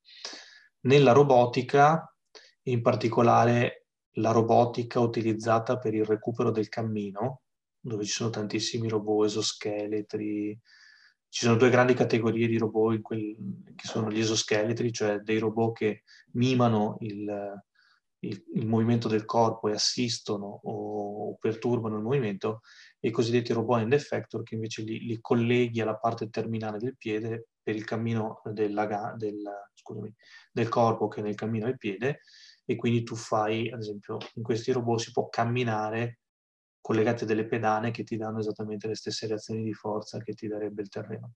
nella 0.80 1.12
robotica, 1.12 2.14
in 2.64 2.82
particolare 2.82 3.86
la 4.14 4.32
robotica 4.32 5.00
utilizzata 5.00 5.78
per 5.78 5.94
il 5.94 6.04
recupero 6.04 6.50
del 6.50 6.68
cammino, 6.68 7.42
dove 7.80 8.04
ci 8.04 8.12
sono 8.12 8.30
tantissimi 8.30 8.88
robot 8.88 9.26
esoscheletri. 9.26 10.58
Ci 11.28 11.44
sono 11.44 11.56
due 11.56 11.70
grandi 11.70 11.94
categorie 11.94 12.48
di 12.48 12.58
robot 12.58 13.00
quel, 13.00 13.36
che 13.76 13.86
sono 13.86 14.10
gli 14.10 14.18
esoscheletri, 14.18 14.92
cioè 14.92 15.18
dei 15.18 15.38
robot 15.38 15.76
che 15.76 16.02
mimano 16.32 16.96
il, 17.00 17.62
il, 18.20 18.44
il 18.54 18.66
movimento 18.66 19.08
del 19.08 19.24
corpo 19.24 19.68
e 19.68 19.72
assistono 19.72 20.60
o, 20.62 21.28
o, 21.30 21.36
perturbano 21.38 21.96
il 21.96 22.02
movimento, 22.02 22.60
e 22.98 23.08
i 23.08 23.12
cosiddetti 23.12 23.52
robot 23.52 23.80
end 23.80 23.92
effector 23.92 24.42
che 24.42 24.54
invece 24.54 24.82
li, 24.82 25.00
li 25.00 25.20
colleghi 25.20 25.80
alla 25.80 25.96
parte 25.96 26.28
terminale 26.28 26.78
del 26.78 26.96
piede 26.96 27.48
per 27.62 27.74
il 27.74 27.84
cammino 27.84 28.42
della, 28.44 29.14
del, 29.16 29.42
scusami, 29.74 30.14
del 30.52 30.68
corpo 30.68 31.08
che 31.08 31.20
è 31.20 31.22
nel 31.22 31.34
cammino 31.34 31.66
del 31.66 31.78
piede 31.78 32.20
e 32.64 32.76
quindi 32.76 33.02
tu 33.02 33.16
fai, 33.16 33.70
ad 33.70 33.80
esempio, 33.80 34.18
in 34.34 34.42
questi 34.42 34.70
robot 34.70 35.00
si 35.00 35.12
può 35.12 35.28
camminare 35.28 36.20
collegati 36.80 37.24
a 37.24 37.26
delle 37.26 37.46
pedane 37.46 37.90
che 37.90 38.04
ti 38.04 38.16
danno 38.16 38.38
esattamente 38.38 38.86
le 38.86 38.94
stesse 38.94 39.26
reazioni 39.26 39.62
di 39.62 39.72
forza 39.72 40.18
che 40.22 40.34
ti 40.34 40.46
darebbe 40.46 40.82
il 40.82 40.88
terreno. 40.88 41.32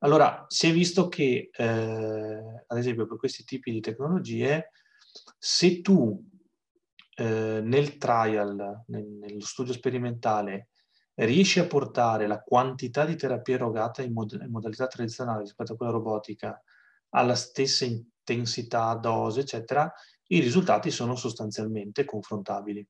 Allora, 0.00 0.44
si 0.48 0.66
è 0.68 0.72
visto 0.72 1.08
che, 1.08 1.50
eh, 1.52 2.64
ad 2.66 2.78
esempio, 2.78 3.06
per 3.06 3.18
questi 3.18 3.44
tipi 3.44 3.70
di 3.70 3.80
tecnologie, 3.80 4.70
se 5.38 5.80
tu 5.80 6.22
eh, 7.16 7.60
nel 7.62 7.96
trial, 7.96 8.84
nel, 8.86 9.06
nello 9.06 9.40
studio 9.40 9.72
sperimentale, 9.72 10.68
riesci 11.14 11.58
a 11.58 11.66
portare 11.66 12.26
la 12.26 12.40
quantità 12.40 13.04
di 13.04 13.16
terapia 13.16 13.54
erogata 13.54 14.02
in, 14.02 14.12
mod- 14.12 14.40
in 14.40 14.50
modalità 14.50 14.86
tradizionale 14.86 15.40
rispetto 15.42 15.74
a 15.74 15.76
quella 15.76 15.92
robotica 15.92 16.62
alla 17.10 17.34
stessa 17.34 17.84
intensità, 17.84 18.94
dose, 18.94 19.40
eccetera, 19.40 19.92
i 20.28 20.40
risultati 20.40 20.90
sono 20.90 21.16
sostanzialmente 21.16 22.04
confrontabili. 22.04 22.86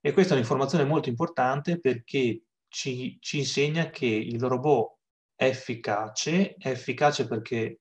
E 0.00 0.12
questa 0.12 0.32
è 0.32 0.36
un'informazione 0.36 0.84
molto 0.84 1.08
importante 1.08 1.78
perché 1.78 2.42
ci, 2.68 3.16
ci 3.20 3.38
insegna 3.38 3.90
che 3.90 4.06
il 4.06 4.42
robot 4.42 4.98
è 5.34 5.46
efficace, 5.46 6.54
è 6.54 6.68
efficace 6.68 7.26
perché 7.26 7.80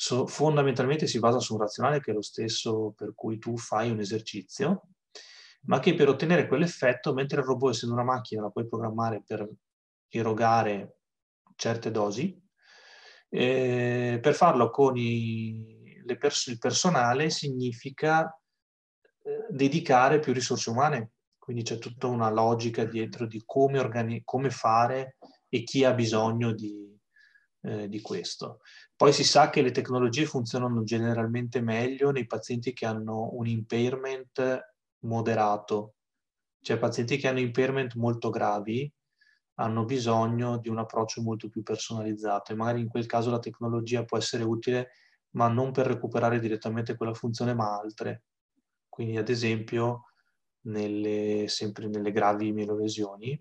so, 0.00 0.28
fondamentalmente 0.28 1.08
si 1.08 1.18
basa 1.18 1.40
su 1.40 1.54
un 1.54 1.60
razionale 1.60 2.00
che 2.00 2.12
è 2.12 2.14
lo 2.14 2.22
stesso 2.22 2.92
per 2.96 3.14
cui 3.16 3.38
tu 3.38 3.56
fai 3.56 3.90
un 3.90 3.98
esercizio, 3.98 4.90
ma 5.62 5.80
che 5.80 5.94
per 5.94 6.08
ottenere 6.08 6.46
quell'effetto, 6.46 7.12
mentre 7.12 7.40
il 7.40 7.46
robot 7.46 7.74
essendo 7.74 7.96
una 7.96 8.04
macchina 8.04 8.42
la 8.42 8.50
puoi 8.50 8.68
programmare 8.68 9.24
per 9.26 9.48
erogare 10.08 11.00
certe 11.56 11.90
dosi, 11.90 12.40
eh, 13.28 14.20
per 14.22 14.34
farlo 14.34 14.70
con 14.70 14.96
i, 14.96 16.00
pers- 16.16 16.46
il 16.46 16.58
personale 16.58 17.28
significa 17.28 18.24
eh, 19.24 19.46
dedicare 19.50 20.20
più 20.20 20.32
risorse 20.32 20.70
umane, 20.70 21.10
quindi 21.38 21.64
c'è 21.64 21.78
tutta 21.78 22.06
una 22.06 22.30
logica 22.30 22.84
dietro 22.84 23.26
di 23.26 23.42
come, 23.44 23.80
organi- 23.80 24.22
come 24.22 24.50
fare 24.50 25.16
e 25.48 25.64
chi 25.64 25.82
ha 25.82 25.92
bisogno 25.92 26.52
di, 26.52 26.96
eh, 27.62 27.88
di 27.88 28.00
questo. 28.00 28.60
Poi 28.98 29.12
si 29.12 29.22
sa 29.22 29.48
che 29.48 29.62
le 29.62 29.70
tecnologie 29.70 30.26
funzionano 30.26 30.82
generalmente 30.82 31.60
meglio 31.60 32.10
nei 32.10 32.26
pazienti 32.26 32.72
che 32.72 32.84
hanno 32.84 33.28
un 33.34 33.46
impairment 33.46 34.74
moderato, 35.04 35.94
cioè 36.60 36.78
pazienti 36.78 37.16
che 37.16 37.28
hanno 37.28 37.38
impairment 37.38 37.94
molto 37.94 38.28
gravi 38.28 38.92
hanno 39.60 39.84
bisogno 39.84 40.58
di 40.58 40.68
un 40.68 40.78
approccio 40.78 41.22
molto 41.22 41.48
più 41.48 41.62
personalizzato 41.62 42.50
e 42.50 42.56
magari 42.56 42.80
in 42.80 42.88
quel 42.88 43.06
caso 43.06 43.30
la 43.30 43.38
tecnologia 43.38 44.04
può 44.04 44.18
essere 44.18 44.42
utile 44.42 44.90
ma 45.36 45.46
non 45.46 45.70
per 45.70 45.86
recuperare 45.86 46.40
direttamente 46.40 46.96
quella 46.96 47.14
funzione, 47.14 47.54
ma 47.54 47.78
altre. 47.78 48.24
Quindi, 48.88 49.16
ad 49.16 49.28
esempio, 49.28 50.06
nelle, 50.62 51.44
sempre 51.46 51.86
nelle 51.86 52.10
gravi 52.10 52.50
mielolesioni, 52.50 53.40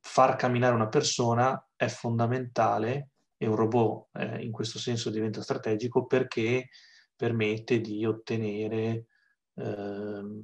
far 0.00 0.36
camminare 0.36 0.74
una 0.74 0.88
persona 0.88 1.68
è 1.76 1.88
fondamentale 1.88 3.10
e 3.36 3.46
un 3.46 3.56
robot 3.56 4.08
eh, 4.14 4.42
in 4.42 4.52
questo 4.52 4.78
senso 4.78 5.10
diventa 5.10 5.42
strategico 5.42 6.06
perché 6.06 6.68
permette 7.14 7.80
di 7.80 8.04
ottenere 8.04 9.06
eh, 9.54 10.42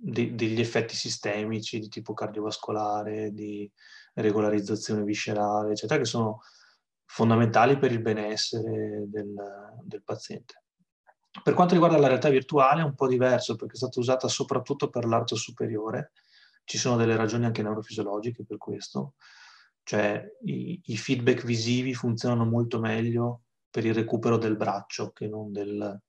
de- 0.00 0.34
degli 0.34 0.60
effetti 0.60 0.94
sistemici 0.94 1.78
di 1.78 1.88
tipo 1.88 2.14
cardiovascolare, 2.14 3.32
di 3.32 3.70
regolarizzazione 4.14 5.04
viscerale, 5.04 5.72
eccetera, 5.72 5.98
che 6.00 6.06
sono 6.06 6.40
fondamentali 7.04 7.78
per 7.78 7.92
il 7.92 8.00
benessere 8.00 9.04
del, 9.06 9.34
del 9.82 10.02
paziente. 10.02 10.62
Per 11.42 11.54
quanto 11.54 11.74
riguarda 11.74 11.98
la 11.98 12.08
realtà 12.08 12.28
virtuale 12.28 12.80
è 12.80 12.84
un 12.84 12.94
po' 12.94 13.06
diverso 13.06 13.54
perché 13.56 13.74
è 13.74 13.76
stata 13.76 14.00
usata 14.00 14.26
soprattutto 14.26 14.88
per 14.88 15.04
l'arto 15.04 15.36
superiore, 15.36 16.12
ci 16.64 16.78
sono 16.78 16.96
delle 16.96 17.16
ragioni 17.16 17.44
anche 17.44 17.62
neurofisiologiche 17.62 18.44
per 18.44 18.58
questo, 18.58 19.14
cioè 19.90 20.24
i, 20.44 20.80
i 20.84 20.96
feedback 20.96 21.44
visivi 21.44 21.94
funzionano 21.94 22.44
molto 22.44 22.78
meglio 22.78 23.42
per 23.68 23.84
il 23.84 23.92
recupero 23.92 24.36
del 24.36 24.56
braccio 24.56 25.10
che 25.10 25.26
non 25.26 25.50
del, 25.50 26.00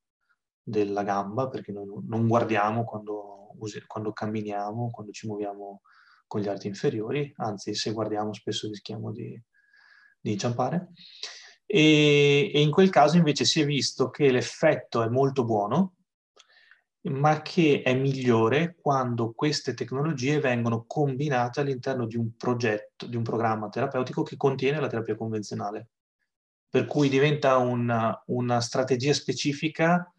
della 0.62 1.02
gamba, 1.02 1.50
perché 1.50 1.72
noi 1.72 1.88
non 2.06 2.28
guardiamo 2.28 2.84
quando, 2.84 3.56
quando 3.88 4.14
camminiamo, 4.14 4.92
quando 4.92 5.12
ci 5.12 5.26
muoviamo 5.26 5.82
con 6.28 6.42
gli 6.42 6.48
arti 6.48 6.68
inferiori, 6.68 7.34
anzi 7.38 7.74
se 7.74 7.92
guardiamo 7.92 8.34
spesso 8.34 8.68
rischiamo 8.68 9.12
di, 9.12 9.36
di 10.20 10.32
inciampare. 10.34 10.90
E, 11.66 12.52
e 12.54 12.62
in 12.62 12.70
quel 12.70 12.92
caso 12.92 13.18
invece 13.18 13.46
si 13.46 13.62
è 13.62 13.66
visto 13.66 14.12
che 14.12 14.30
l'effetto 14.30 15.02
è 15.02 15.10
molto 15.10 15.44
buono, 15.44 15.96
ma 17.04 17.42
che 17.42 17.82
è 17.82 17.96
migliore 17.96 18.76
quando 18.80 19.32
queste 19.32 19.74
tecnologie 19.74 20.40
vengono 20.40 20.84
combinate 20.86 21.62
all'interno 21.62 22.06
di 22.06 22.16
un 22.16 22.36
progetto, 22.36 23.08
di 23.08 23.16
un 23.16 23.24
programma 23.24 23.70
terapeutico 23.70 24.22
che 24.22 24.38
contiene 24.38 24.80
la 24.80 24.88
terapia 24.88 25.16
convenzionale. 25.16 25.90
Per 26.70 26.86
cui 26.86 27.10
diventa 27.10 27.58
una, 27.58 28.22
una 28.28 28.62
strategia 28.62 29.14
specifica 29.14 30.14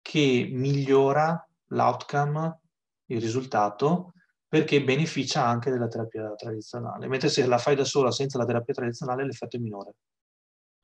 che 0.00 0.48
migliora 0.50 1.44
l'outcome, 1.68 2.60
il 3.06 3.20
risultato, 3.20 4.12
perché 4.46 4.82
beneficia 4.82 5.44
anche 5.44 5.70
della 5.70 5.88
terapia 5.88 6.34
tradizionale. 6.34 7.08
Mentre 7.08 7.28
se 7.28 7.44
la 7.46 7.58
fai 7.58 7.74
da 7.74 7.84
sola 7.84 8.10
senza 8.10 8.38
la 8.38 8.46
terapia 8.46 8.72
tradizionale 8.72 9.24
l'effetto 9.24 9.56
è 9.56 9.60
minore. 9.60 9.94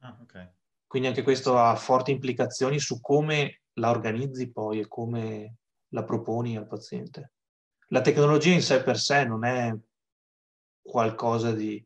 Ah, 0.00 0.18
okay. 0.20 0.50
Quindi 0.86 1.08
anche 1.08 1.22
questo 1.22 1.58
ha 1.58 1.74
forti 1.76 2.10
implicazioni 2.10 2.78
su 2.78 3.00
come 3.00 3.62
la 3.74 3.90
organizzi 3.90 4.50
poi 4.50 4.80
e 4.80 4.88
come 4.88 5.56
la 5.88 6.04
proponi 6.04 6.56
al 6.56 6.66
paziente. 6.66 7.32
La 7.88 8.00
tecnologia 8.00 8.52
in 8.52 8.62
sé 8.62 8.82
per 8.82 8.98
sé 8.98 9.24
non 9.24 9.44
è 9.44 9.74
qualcosa 10.82 11.52
di 11.52 11.84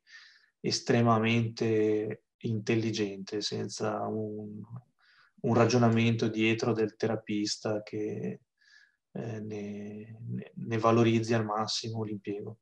estremamente 0.60 2.24
intelligente, 2.38 3.40
senza 3.40 4.06
un, 4.06 4.62
un 5.40 5.54
ragionamento 5.54 6.28
dietro 6.28 6.72
del 6.72 6.96
terapista 6.96 7.82
che 7.82 8.40
eh, 9.12 9.40
ne, 9.40 10.18
ne, 10.54 10.78
valorizzi 10.78 11.34
al 11.34 11.44
massimo 11.44 12.02
l'impiego. 12.02 12.58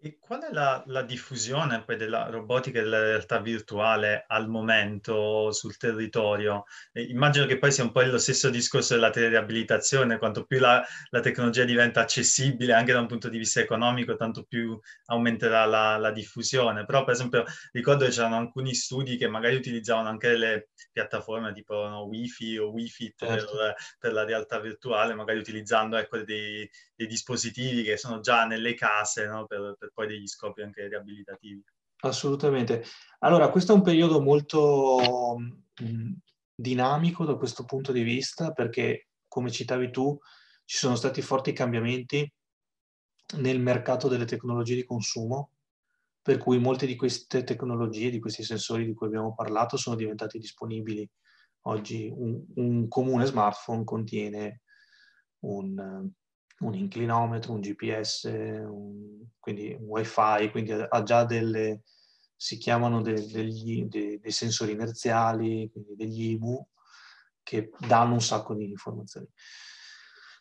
E 0.00 0.18
qual 0.20 0.42
è 0.42 0.52
la, 0.52 0.80
la, 0.86 1.02
diffusione 1.02 1.82
poi 1.82 1.96
della 1.96 2.30
robotica 2.30 2.78
e 2.78 2.82
della 2.82 3.00
realtà 3.00 3.40
virtuale 3.40 4.26
al 4.28 4.48
momento 4.48 5.50
sul 5.50 5.76
territorio? 5.76 6.66
E 6.92 7.02
immagino 7.02 7.46
che 7.46 7.58
poi 7.58 7.72
sia 7.72 7.82
un 7.82 7.90
po' 7.90 8.02
lo 8.02 8.18
stesso 8.18 8.48
discorso 8.48 8.94
della 8.94 9.10
riabilitazione, 9.10 10.18
quanto 10.18 10.44
più 10.44 10.60
la, 10.60 10.86
la, 11.10 11.18
tecnologia 11.18 11.64
diventa 11.64 12.02
accessibile 12.02 12.74
anche 12.74 12.92
da 12.92 13.00
un 13.00 13.08
punto 13.08 13.28
di 13.28 13.38
vista 13.38 13.58
economico, 13.58 14.14
tanto 14.14 14.44
più 14.44 14.78
aumenterà 15.06 15.64
la, 15.64 15.96
la 15.96 16.12
diffusione. 16.12 16.84
Però 16.84 17.02
per 17.02 17.14
esempio 17.14 17.44
ricordo 17.72 18.04
che 18.04 18.12
c'erano 18.12 18.36
alcuni 18.36 18.74
studi 18.74 19.16
che 19.16 19.26
magari 19.26 19.56
utilizzavano 19.56 20.08
anche 20.08 20.36
le 20.36 20.68
piattaforme 20.92 21.52
tipo 21.52 21.74
no, 21.88 22.04
Wi-Fi 22.04 22.58
o 22.58 22.70
Wi-Fi 22.70 23.14
certo. 23.16 23.56
per, 23.56 23.74
per, 23.98 24.12
la 24.12 24.24
realtà 24.24 24.60
virtuale, 24.60 25.14
magari 25.14 25.40
utilizzando 25.40 25.96
ecco, 25.96 26.18
dei, 26.18 26.70
dei 26.94 27.06
dispositivi 27.08 27.82
che 27.82 27.96
sono 27.96 28.20
già 28.20 28.44
nelle 28.46 28.74
case 28.74 29.26
no, 29.26 29.44
per, 29.46 29.74
per 29.76 29.87
poi 29.92 30.06
degli 30.06 30.26
scopi 30.26 30.62
anche 30.62 30.86
riabilitativi. 30.88 31.62
Assolutamente. 32.00 32.84
Allora, 33.20 33.50
questo 33.50 33.72
è 33.72 33.74
un 33.74 33.82
periodo 33.82 34.20
molto 34.20 35.36
mm, 35.82 36.12
dinamico 36.54 37.24
da 37.24 37.36
questo 37.36 37.64
punto 37.64 37.92
di 37.92 38.02
vista 38.02 38.52
perché, 38.52 39.08
come 39.26 39.50
citavi 39.50 39.90
tu, 39.90 40.16
ci 40.64 40.76
sono 40.76 40.94
stati 40.94 41.22
forti 41.22 41.52
cambiamenti 41.52 42.30
nel 43.36 43.60
mercato 43.60 44.08
delle 44.08 44.24
tecnologie 44.24 44.74
di 44.74 44.84
consumo, 44.84 45.52
per 46.22 46.38
cui 46.38 46.58
molte 46.58 46.86
di 46.86 46.94
queste 46.94 47.42
tecnologie, 47.42 48.10
di 48.10 48.20
questi 48.20 48.42
sensori 48.42 48.84
di 48.84 48.94
cui 48.94 49.06
abbiamo 49.06 49.34
parlato, 49.34 49.76
sono 49.76 49.96
diventati 49.96 50.38
disponibili. 50.38 51.08
Oggi 51.62 52.08
un, 52.14 52.44
un 52.56 52.88
comune 52.88 53.26
smartphone 53.26 53.84
contiene 53.84 54.62
un, 55.40 56.10
un 56.60 56.74
inclinometro, 56.74 57.52
un 57.52 57.60
GPS, 57.60 58.24
un, 58.24 59.26
quindi 59.38 59.76
un 59.78 59.86
wifi, 59.86 60.50
quindi 60.50 60.72
ha 60.72 61.02
già 61.02 61.24
delle, 61.24 61.82
si 62.34 62.56
chiamano 62.56 63.00
de, 63.00 63.26
degli, 63.26 63.84
de, 63.84 64.18
dei 64.20 64.30
sensori 64.30 64.72
inerziali, 64.72 65.70
quindi 65.70 65.94
degli 65.94 66.30
IMU, 66.32 66.66
che 67.42 67.70
danno 67.78 68.14
un 68.14 68.20
sacco 68.20 68.54
di 68.54 68.64
informazioni. 68.64 69.28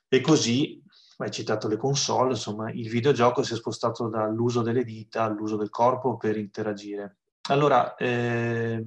E 0.07 0.21
così, 0.21 0.81
hai 1.17 1.31
citato 1.31 1.67
le 1.67 1.77
console, 1.77 2.31
insomma, 2.31 2.71
il 2.71 2.89
videogioco 2.89 3.43
si 3.43 3.53
è 3.53 3.55
spostato 3.55 4.07
dall'uso 4.09 4.61
delle 4.61 4.83
dita 4.83 5.23
all'uso 5.23 5.55
del 5.55 5.69
corpo 5.69 6.17
per 6.17 6.37
interagire. 6.37 7.17
Allora, 7.49 7.95
eh, 7.95 8.83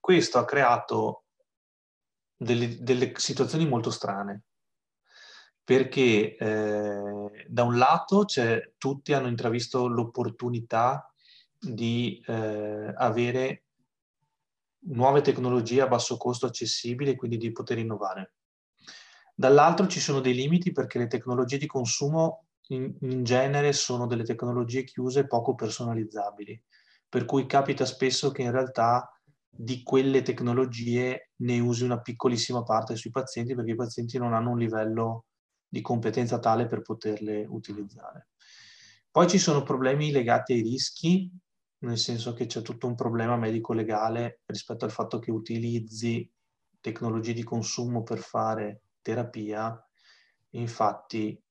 questo 0.00 0.38
ha 0.38 0.44
creato 0.44 1.24
delle, 2.36 2.82
delle 2.82 3.12
situazioni 3.16 3.66
molto 3.66 3.90
strane 3.90 4.42
perché 5.64 6.36
eh, 6.36 7.46
da 7.48 7.62
un 7.62 7.78
lato 7.78 8.24
tutti 8.78 9.12
hanno 9.12 9.28
intravisto 9.28 9.86
l'opportunità 9.86 11.12
di 11.58 12.22
eh, 12.26 12.92
avere 12.96 13.64
nuove 14.84 15.20
tecnologie 15.20 15.82
a 15.82 15.86
basso 15.86 16.16
costo 16.16 16.46
accessibili 16.46 17.10
e 17.10 17.16
quindi 17.16 17.36
di 17.36 17.52
poter 17.52 17.78
innovare. 17.78 18.34
Dall'altro 19.34 19.86
ci 19.86 20.00
sono 20.00 20.20
dei 20.20 20.34
limiti 20.34 20.72
perché 20.72 20.98
le 20.98 21.06
tecnologie 21.06 21.58
di 21.58 21.66
consumo 21.66 22.46
in, 22.68 22.94
in 23.00 23.22
genere 23.22 23.72
sono 23.72 24.06
delle 24.06 24.24
tecnologie 24.24 24.84
chiuse 24.84 25.20
e 25.20 25.26
poco 25.26 25.54
personalizzabili, 25.54 26.60
per 27.08 27.24
cui 27.24 27.46
capita 27.46 27.84
spesso 27.84 28.30
che 28.32 28.42
in 28.42 28.50
realtà 28.50 29.08
di 29.48 29.82
quelle 29.82 30.22
tecnologie 30.22 31.30
ne 31.36 31.60
usi 31.60 31.84
una 31.84 32.00
piccolissima 32.00 32.62
parte 32.62 32.96
sui 32.96 33.10
pazienti 33.10 33.54
perché 33.54 33.72
i 33.72 33.76
pazienti 33.76 34.18
non 34.18 34.32
hanno 34.32 34.50
un 34.50 34.58
livello 34.58 35.26
di 35.72 35.80
competenza 35.80 36.38
tale 36.38 36.66
per 36.66 36.82
poterle 36.82 37.46
utilizzare. 37.48 38.28
Poi 39.10 39.26
ci 39.26 39.38
sono 39.38 39.62
problemi 39.62 40.10
legati 40.10 40.52
ai 40.52 40.60
rischi, 40.60 41.32
nel 41.78 41.96
senso 41.96 42.34
che 42.34 42.44
c'è 42.44 42.60
tutto 42.60 42.86
un 42.86 42.94
problema 42.94 43.38
medico-legale 43.38 44.42
rispetto 44.44 44.84
al 44.84 44.90
fatto 44.90 45.18
che 45.18 45.30
utilizzi 45.30 46.30
tecnologie 46.78 47.32
di 47.32 47.42
consumo 47.42 48.02
per 48.02 48.18
fare 48.18 48.82
terapia. 49.00 49.82
Infatti 50.50 51.42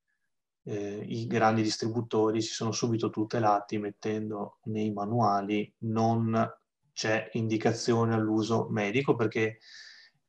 eh, 0.65 1.03
i 1.07 1.25
grandi 1.25 1.63
distributori 1.63 2.43
si 2.43 2.53
sono 2.53 2.71
subito 2.71 3.09
tutelati 3.09 3.79
mettendo 3.79 4.59
nei 4.65 4.93
manuali 4.93 5.73
non 5.79 6.47
c'è 6.93 7.27
indicazione 7.33 8.13
all'uso 8.13 8.67
medico 8.69 9.15
perché 9.15 9.57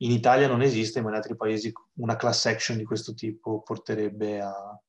in 0.02 0.10
Italia 0.10 0.48
non 0.48 0.62
esiste, 0.62 1.00
ma 1.00 1.10
in 1.10 1.16
altri 1.16 1.36
paesi 1.36 1.72
una 1.94 2.16
class 2.16 2.46
action 2.46 2.76
di 2.76 2.84
questo 2.84 3.14
tipo 3.14 3.62
porterebbe 3.62 4.40
a, 4.40 4.80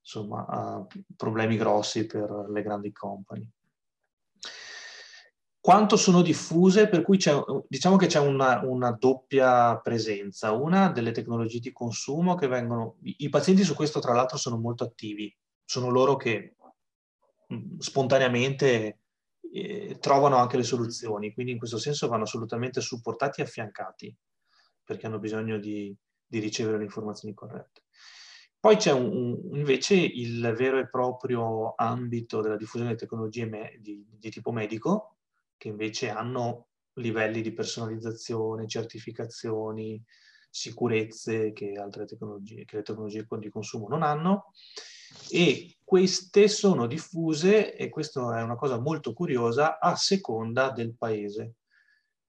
insomma, 0.00 0.46
a 0.46 0.86
problemi 1.16 1.56
grossi 1.56 2.06
per 2.06 2.46
le 2.48 2.62
grandi 2.62 2.92
company. 2.92 3.48
Quanto 5.58 5.96
sono 5.96 6.20
diffuse? 6.22 6.88
Per 6.88 7.02
cui 7.02 7.18
diciamo 7.66 7.96
che 7.96 8.06
c'è 8.06 8.20
una, 8.20 8.60
una, 8.64 8.92
doppia 8.92 9.78
presenza. 9.80 10.52
Una 10.52 10.90
delle 10.90 11.10
tecnologie 11.10 11.58
di 11.58 11.72
consumo 11.72 12.34
che 12.34 12.46
vengono... 12.48 12.98
I 13.00 13.30
pazienti 13.30 13.64
su 13.64 13.74
questo 13.74 13.98
tra 13.98 14.12
l'altro 14.12 14.36
sono 14.36 14.58
molto 14.58 14.84
attivi. 14.84 15.34
Sono 15.64 15.88
loro 15.88 16.16
che 16.16 16.56
mm, 17.52 17.78
spontaneamente 17.78 18.98
eh, 19.50 19.96
trovano 20.00 20.36
anche 20.36 20.58
le 20.58 20.64
soluzioni, 20.64 21.32
quindi 21.32 21.52
in 21.52 21.58
questo 21.58 21.78
senso 21.78 22.08
vanno 22.08 22.24
assolutamente 22.24 22.82
supportati 22.82 23.40
e 23.40 23.44
affiancati 23.44 24.14
perché 24.84 25.06
hanno 25.06 25.18
bisogno 25.18 25.58
di, 25.58 25.94
di 26.26 26.38
ricevere 26.38 26.78
le 26.78 26.84
informazioni 26.84 27.34
corrette. 27.34 27.82
Poi 28.58 28.76
c'è 28.76 28.92
un, 28.92 29.10
un, 29.12 29.56
invece 29.56 29.94
il 29.94 30.40
vero 30.56 30.78
e 30.78 30.88
proprio 30.88 31.74
ambito 31.76 32.40
della 32.40 32.56
diffusione 32.56 32.92
di 32.92 32.98
tecnologie 32.98 33.44
me, 33.46 33.76
di, 33.80 34.06
di 34.08 34.30
tipo 34.30 34.52
medico, 34.52 35.16
che 35.56 35.68
invece 35.68 36.08
hanno 36.08 36.68
livelli 36.94 37.42
di 37.42 37.52
personalizzazione, 37.52 38.66
certificazioni, 38.66 40.02
sicurezze 40.48 41.52
che 41.52 41.72
altre 41.72 42.06
tecnologie, 42.06 42.64
che 42.64 42.76
le 42.76 42.82
tecnologie 42.82 43.26
di 43.38 43.50
consumo 43.50 43.88
non 43.88 44.02
hanno. 44.02 44.52
E 45.30 45.78
queste 45.84 46.48
sono 46.48 46.86
diffuse, 46.86 47.74
e 47.74 47.88
questa 47.88 48.38
è 48.38 48.42
una 48.42 48.56
cosa 48.56 48.78
molto 48.78 49.12
curiosa, 49.12 49.78
a 49.78 49.96
seconda 49.96 50.70
del 50.70 50.94
paese. 50.96 51.54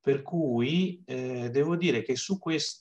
Per 0.06 0.22
cui 0.22 1.02
eh, 1.04 1.50
devo 1.50 1.76
dire 1.76 2.04
che 2.04 2.16
su 2.16 2.38
questo 2.38 2.76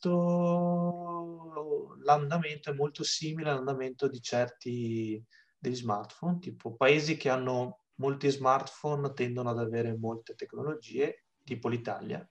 l'andamento 2.02 2.68
è 2.68 2.74
molto 2.74 3.02
simile 3.02 3.48
all'andamento 3.48 4.08
di 4.08 4.20
certi 4.20 5.24
degli 5.58 5.74
smartphone, 5.74 6.38
tipo 6.38 6.74
paesi 6.74 7.16
che 7.16 7.30
hanno 7.30 7.84
molti 7.94 8.28
smartphone 8.28 9.14
tendono 9.14 9.48
ad 9.48 9.58
avere 9.58 9.96
molte 9.96 10.34
tecnologie, 10.34 11.24
tipo 11.42 11.68
l'Italia, 11.68 12.30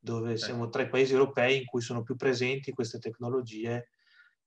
dove 0.00 0.36
siamo 0.36 0.68
tra 0.68 0.82
i 0.82 0.88
paesi 0.88 1.12
europei 1.12 1.58
in 1.58 1.66
cui 1.66 1.80
sono 1.80 2.02
più 2.02 2.16
presenti 2.16 2.72
queste 2.72 2.98
tecnologie 2.98 3.90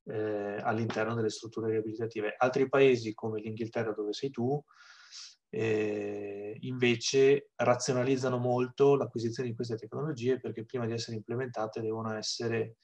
eh, 0.04 0.58
all'interno 0.64 1.16
delle 1.16 1.30
strutture 1.30 1.70
riabilitative. 1.70 2.36
Altri 2.38 2.68
paesi 2.68 3.14
come 3.14 3.40
l'Inghilterra, 3.40 3.94
dove 3.94 4.12
sei 4.12 4.32
tu, 4.32 4.62
eh, 5.50 6.58
invece 6.62 7.52
razionalizzano 7.56 8.38
molto 8.38 8.96
l'acquisizione 8.96 9.50
di 9.50 9.56
queste 9.56 9.76
tecnologie 9.76 10.40
perché 10.40 10.66
prima 10.66 10.86
di 10.86 10.94
essere 10.94 11.18
implementate 11.18 11.82
devono 11.82 12.14
essere 12.14 12.78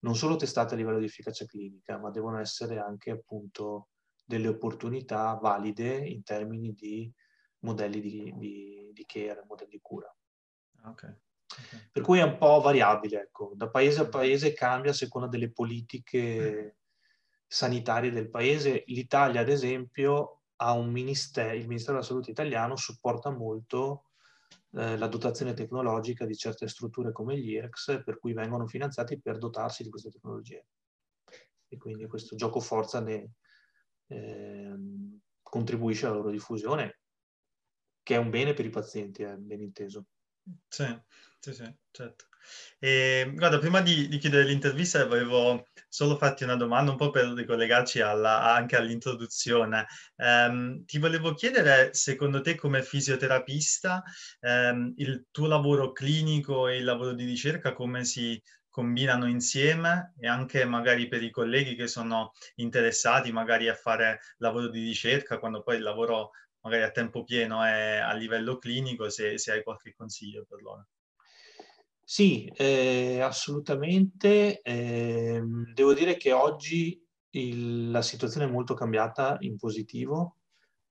non 0.00 0.14
solo 0.14 0.36
testate 0.36 0.74
a 0.74 0.76
livello 0.76 0.98
di 0.98 1.06
efficacia 1.06 1.44
clinica, 1.44 1.98
ma 1.98 2.10
devono 2.10 2.38
essere 2.38 2.78
anche 2.78 3.10
appunto 3.10 3.88
delle 4.24 4.48
opportunità 4.48 5.34
valide 5.34 5.96
in 6.06 6.22
termini 6.22 6.72
di 6.72 7.10
modelli 7.60 8.00
di, 8.00 8.34
di, 8.36 8.90
di 8.92 9.04
care, 9.06 9.44
modelli 9.46 9.70
di 9.70 9.80
cura. 9.80 10.14
Okay. 10.84 11.14
Okay. 11.50 11.88
Per 11.90 12.02
cui 12.02 12.18
è 12.18 12.22
un 12.22 12.36
po' 12.36 12.60
variabile, 12.60 13.22
ecco. 13.22 13.52
da 13.54 13.70
paese 13.70 14.02
a 14.02 14.08
paese 14.08 14.52
cambia 14.52 14.90
a 14.90 14.94
seconda 14.94 15.28
delle 15.28 15.50
politiche 15.50 16.76
sanitarie 17.46 18.10
del 18.10 18.28
paese. 18.28 18.84
L'Italia, 18.86 19.40
ad 19.40 19.48
esempio, 19.48 20.37
ministero, 20.84 21.54
il 21.54 21.66
Ministero 21.66 21.94
della 21.94 22.06
Salute 22.06 22.30
italiano 22.30 22.76
supporta 22.76 23.30
molto 23.30 24.10
eh, 24.72 24.96
la 24.96 25.06
dotazione 25.06 25.54
tecnologica 25.54 26.26
di 26.26 26.36
certe 26.36 26.68
strutture 26.68 27.12
come 27.12 27.38
gli 27.38 27.50
IRCS, 27.52 28.02
per 28.04 28.18
cui 28.18 28.32
vengono 28.32 28.66
finanziati 28.66 29.20
per 29.20 29.38
dotarsi 29.38 29.82
di 29.82 29.90
queste 29.90 30.10
tecnologie. 30.10 30.66
E 31.68 31.76
quindi 31.76 32.06
questo 32.06 32.34
gioco 32.34 32.60
forza 32.60 33.00
ne, 33.00 33.32
eh, 34.08 34.74
contribuisce 35.42 36.06
alla 36.06 36.16
loro 36.16 36.30
diffusione, 36.30 37.00
che 38.02 38.14
è 38.14 38.18
un 38.18 38.30
bene 38.30 38.54
per 38.54 38.64
i 38.64 38.70
pazienti, 38.70 39.22
è 39.22 39.36
ben 39.36 39.60
inteso. 39.60 40.06
Sì, 40.66 40.86
sì, 41.40 41.52
sì, 41.52 41.74
certo. 41.90 42.27
E, 42.78 43.30
guarda, 43.34 43.58
prima 43.58 43.80
di, 43.80 44.08
di 44.08 44.18
chiudere 44.18 44.44
l'intervista 44.44 45.04
volevo 45.06 45.66
solo 45.88 46.16
farti 46.16 46.44
una 46.44 46.56
domanda 46.56 46.90
un 46.90 46.96
po' 46.96 47.10
per 47.10 47.26
ricollegarci 47.28 48.00
alla, 48.00 48.52
anche 48.54 48.76
all'introduzione. 48.76 49.86
Um, 50.16 50.84
ti 50.84 50.98
volevo 50.98 51.34
chiedere, 51.34 51.94
secondo 51.94 52.40
te 52.40 52.54
come 52.54 52.82
fisioterapista, 52.82 54.02
um, 54.40 54.92
il 54.96 55.26
tuo 55.30 55.46
lavoro 55.46 55.92
clinico 55.92 56.68
e 56.68 56.76
il 56.76 56.84
lavoro 56.84 57.12
di 57.14 57.24
ricerca 57.24 57.72
come 57.72 58.04
si 58.04 58.40
combinano 58.68 59.26
insieme 59.26 60.14
e 60.20 60.28
anche 60.28 60.64
magari 60.64 61.08
per 61.08 61.22
i 61.22 61.30
colleghi 61.30 61.74
che 61.74 61.88
sono 61.88 62.32
interessati 62.56 63.32
magari 63.32 63.68
a 63.68 63.74
fare 63.74 64.20
lavoro 64.36 64.68
di 64.68 64.80
ricerca 64.84 65.38
quando 65.38 65.62
poi 65.62 65.76
il 65.76 65.82
lavoro 65.82 66.30
magari 66.60 66.82
a 66.84 66.90
tempo 66.90 67.24
pieno 67.24 67.62
è 67.64 67.96
a 67.96 68.12
livello 68.14 68.58
clinico, 68.58 69.08
se, 69.08 69.38
se 69.38 69.52
hai 69.52 69.62
qualche 69.62 69.94
consiglio 69.94 70.44
per 70.48 70.60
loro. 70.62 70.86
Sì, 72.10 72.46
eh, 72.56 73.20
assolutamente. 73.20 74.62
Eh, 74.62 75.42
devo 75.74 75.92
dire 75.92 76.16
che 76.16 76.32
oggi 76.32 76.98
il, 77.32 77.90
la 77.90 78.00
situazione 78.00 78.46
è 78.46 78.50
molto 78.50 78.72
cambiata 78.72 79.36
in 79.40 79.58
positivo, 79.58 80.36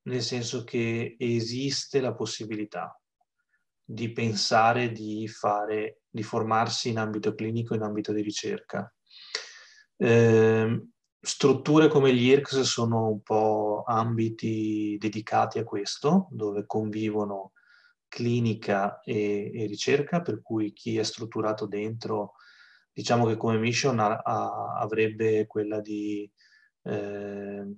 nel 0.04 0.22
senso 0.22 0.64
che 0.64 1.16
esiste 1.18 2.02
la 2.02 2.14
possibilità 2.14 3.02
di 3.84 4.12
pensare 4.12 4.92
di 4.92 5.28
fare, 5.28 6.02
di 6.08 6.22
formarsi 6.22 6.90
in 6.90 7.00
ambito 7.00 7.34
clinico, 7.34 7.74
in 7.74 7.82
ambito 7.82 8.14
di 8.14 8.22
ricerca. 8.22 8.94
Eh, 9.98 10.88
strutture 11.20 11.88
come 11.88 12.14
gli 12.14 12.28
IRCS 12.28 12.60
sono 12.62 13.08
un 13.08 13.22
po' 13.24 13.82
ambiti 13.88 14.98
dedicati 15.00 15.58
a 15.58 15.64
questo, 15.64 16.28
dove 16.30 16.68
convivono 16.68 17.54
clinica 18.08 19.02
e, 19.02 19.52
e 19.54 19.66
ricerca, 19.66 20.22
per 20.22 20.42
cui 20.42 20.74
chi 20.74 20.98
è 20.98 21.04
strutturato 21.04 21.66
dentro, 21.66 22.34
diciamo 22.92 23.26
che 23.26 23.38
come 23.38 23.58
mission 23.58 24.00
ha, 24.00 24.18
ha, 24.18 24.80
avrebbe 24.80 25.46
quella 25.46 25.82
di 25.82 26.30
eh, 26.84 27.76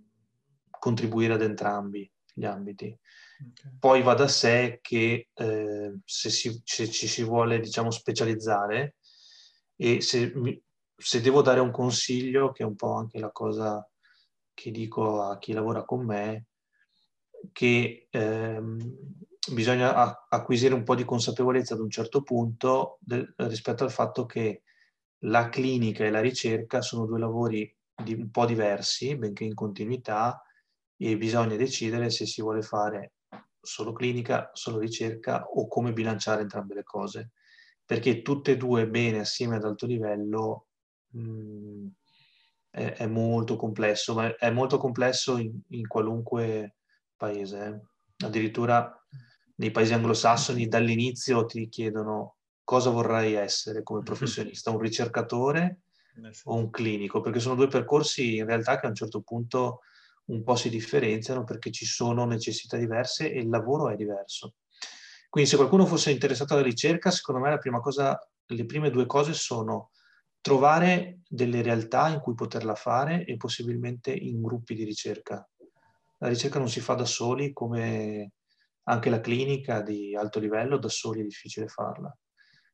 contribuire 0.69 1.33
ad 1.33 1.41
entrambi 1.41 2.09
gli 2.33 2.45
ambiti. 2.45 2.85
Okay. 2.85 3.77
Poi 3.79 4.01
va 4.01 4.13
da 4.13 4.27
sé 4.27 4.79
che 4.81 5.29
eh, 5.33 5.99
se, 6.03 6.29
si, 6.29 6.61
se, 6.63 6.89
ci 6.89 7.07
si 7.07 7.23
vuole 7.23 7.59
diciamo, 7.59 7.91
specializzare 7.91 8.95
e 9.75 10.01
se, 10.01 10.33
se, 10.95 11.21
devo 11.21 11.41
dare 11.41 11.59
un 11.59 11.71
consiglio, 11.71 12.51
che 12.51 12.63
è 12.63 12.65
un 12.65 12.75
po' 12.75 12.93
anche 12.93 13.19
la 13.19 13.31
cosa 13.31 13.85
che 14.53 14.71
dico 14.71 15.21
a 15.21 15.37
chi 15.37 15.53
lavora 15.53 15.85
con 15.85 16.05
me, 16.05 16.47
che 17.53 18.07
ehm, 18.09 18.77
bisogna 19.53 20.27
acquisire 20.29 20.73
un 20.73 20.83
po' 20.83 20.95
di 20.95 21.05
consapevolezza 21.05 21.73
ad 21.73 21.79
un 21.79 21.89
certo 21.89 22.21
punto 22.21 22.97
del, 23.01 23.33
rispetto 23.37 23.83
al 23.83 23.91
fatto 23.91 24.25
che 24.25 24.63
la 25.23 25.49
clinica 25.49 26.05
e 26.05 26.09
la 26.09 26.21
ricerca 26.21 26.81
sono 26.81 27.05
due 27.05 27.19
lavori 27.19 27.75
di, 28.03 28.13
un 28.13 28.29
po' 28.31 28.45
diversi, 28.45 29.15
benché 29.15 29.43
in 29.43 29.53
continuità, 29.53 30.41
e 30.97 31.17
bisogna 31.17 31.55
decidere 31.55 32.09
se 32.09 32.25
si 32.25 32.41
vuole 32.41 32.61
fare 32.61 33.13
solo 33.61 33.91
clinica, 33.91 34.49
solo 34.53 34.79
ricerca 34.79 35.45
o 35.45 35.67
come 35.67 35.93
bilanciare 35.93 36.41
entrambe 36.41 36.75
le 36.75 36.83
cose, 36.83 37.31
perché 37.85 38.21
tutte 38.21 38.51
e 38.51 38.57
due 38.57 38.87
bene 38.87 39.19
assieme 39.19 39.55
ad 39.55 39.65
alto 39.65 39.85
livello 39.85 40.67
mh, 41.09 41.21
mm, 41.21 41.87
è, 42.71 42.93
è, 42.93 43.07
molto 43.07 43.55
complesso, 43.55 44.13
ma 44.13 44.35
è 44.35 44.49
molto 44.51 44.77
complesso 44.77 45.37
in, 45.37 45.59
in 45.69 45.87
qualunque 45.87 46.77
paese. 47.17 47.65
Eh. 47.65 48.25
Addirittura 48.25 48.98
nei 49.59 49.71
paesi 49.71 49.93
anglosassoni 49.93 50.67
dall'inizio 50.67 51.45
ti 51.45 51.67
chiedono 51.67 52.37
cosa 52.63 52.89
vorrai 52.89 53.33
essere 53.33 53.83
come 53.83 54.03
professionista, 54.03 54.71
un 54.71 54.79
ricercatore 54.79 55.81
o 56.45 56.55
un 56.55 56.69
clinico, 56.69 57.21
perché 57.21 57.39
sono 57.39 57.55
due 57.55 57.67
percorsi 57.67 58.37
in 58.37 58.45
realtà 58.45 58.79
che 58.79 58.85
a 58.85 58.89
un 58.89 58.95
certo 58.95 59.21
punto 59.21 59.81
un 60.25 60.43
po' 60.43 60.55
si 60.55 60.69
differenziano 60.69 61.43
perché 61.43 61.71
ci 61.71 61.85
sono 61.85 62.25
necessità 62.25 62.77
diverse 62.77 63.31
e 63.31 63.39
il 63.39 63.49
lavoro 63.49 63.89
è 63.89 63.95
diverso. 63.95 64.55
Quindi 65.29 65.49
se 65.49 65.57
qualcuno 65.57 65.85
fosse 65.85 66.11
interessato 66.11 66.53
alla 66.53 66.63
ricerca, 66.63 67.11
secondo 67.11 67.41
me 67.41 67.49
la 67.49 67.57
prima 67.57 67.79
cosa, 67.79 68.17
le 68.45 68.65
prime 68.65 68.89
due 68.89 69.05
cose 69.05 69.33
sono 69.33 69.91
trovare 70.41 71.19
delle 71.27 71.61
realtà 71.61 72.07
in 72.09 72.19
cui 72.19 72.33
poterla 72.33 72.75
fare 72.75 73.25
e 73.25 73.35
possibilmente 73.35 74.11
in 74.11 74.41
gruppi 74.41 74.73
di 74.73 74.83
ricerca. 74.83 75.45
La 76.19 76.27
ricerca 76.27 76.59
non 76.59 76.69
si 76.69 76.79
fa 76.79 76.93
da 76.93 77.05
soli, 77.05 77.51
come 77.51 78.31
anche 78.89 79.09
la 79.11 79.21
clinica 79.21 79.81
di 79.81 80.15
alto 80.15 80.39
livello, 80.39 80.77
da 80.77 80.89
soli 80.89 81.21
è 81.21 81.23
difficile 81.23 81.67
farla. 81.67 82.15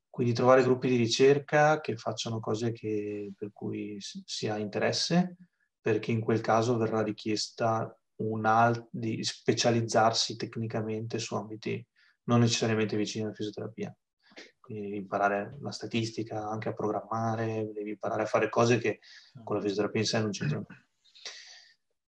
Quindi 0.10 0.34
trovare 0.34 0.64
gruppi 0.64 0.88
di 0.88 0.96
ricerca 0.96 1.82
che 1.82 1.98
facciano 1.98 2.40
cose 2.40 2.72
che, 2.72 3.34
per 3.38 3.52
cui 3.52 3.98
si 4.00 4.48
ha 4.48 4.58
interesse, 4.58 5.36
perché 5.80 6.12
in 6.12 6.22
quel 6.22 6.40
caso 6.40 6.78
verrà 6.78 7.04
richiesta 7.04 7.94
un 8.18 8.88
di 8.90 9.22
specializzarsi 9.26 10.38
tecnicamente 10.38 11.20
su 11.20 11.36
ambiti 11.36 11.86
non 12.24 12.40
necessariamente 12.40 12.96
vicini 12.96 13.26
alla 13.26 13.34
fisioterapia. 13.34 13.94
Quindi 14.58 14.96
imparare 14.96 15.58
la 15.60 15.72
statistica, 15.72 16.48
anche 16.48 16.70
a 16.70 16.74
programmare, 16.74 17.72
devi 17.74 17.92
imparare 17.92 18.24
a 18.24 18.26
fare 18.26 18.50
cose 18.50 18.78
che 18.78 19.00
con 19.44 19.58
la 19.58 19.62
fisioterapia 19.62 20.00
in 20.00 20.08
sé 20.08 20.20
non 20.22 20.32
c'entrano. 20.32 20.66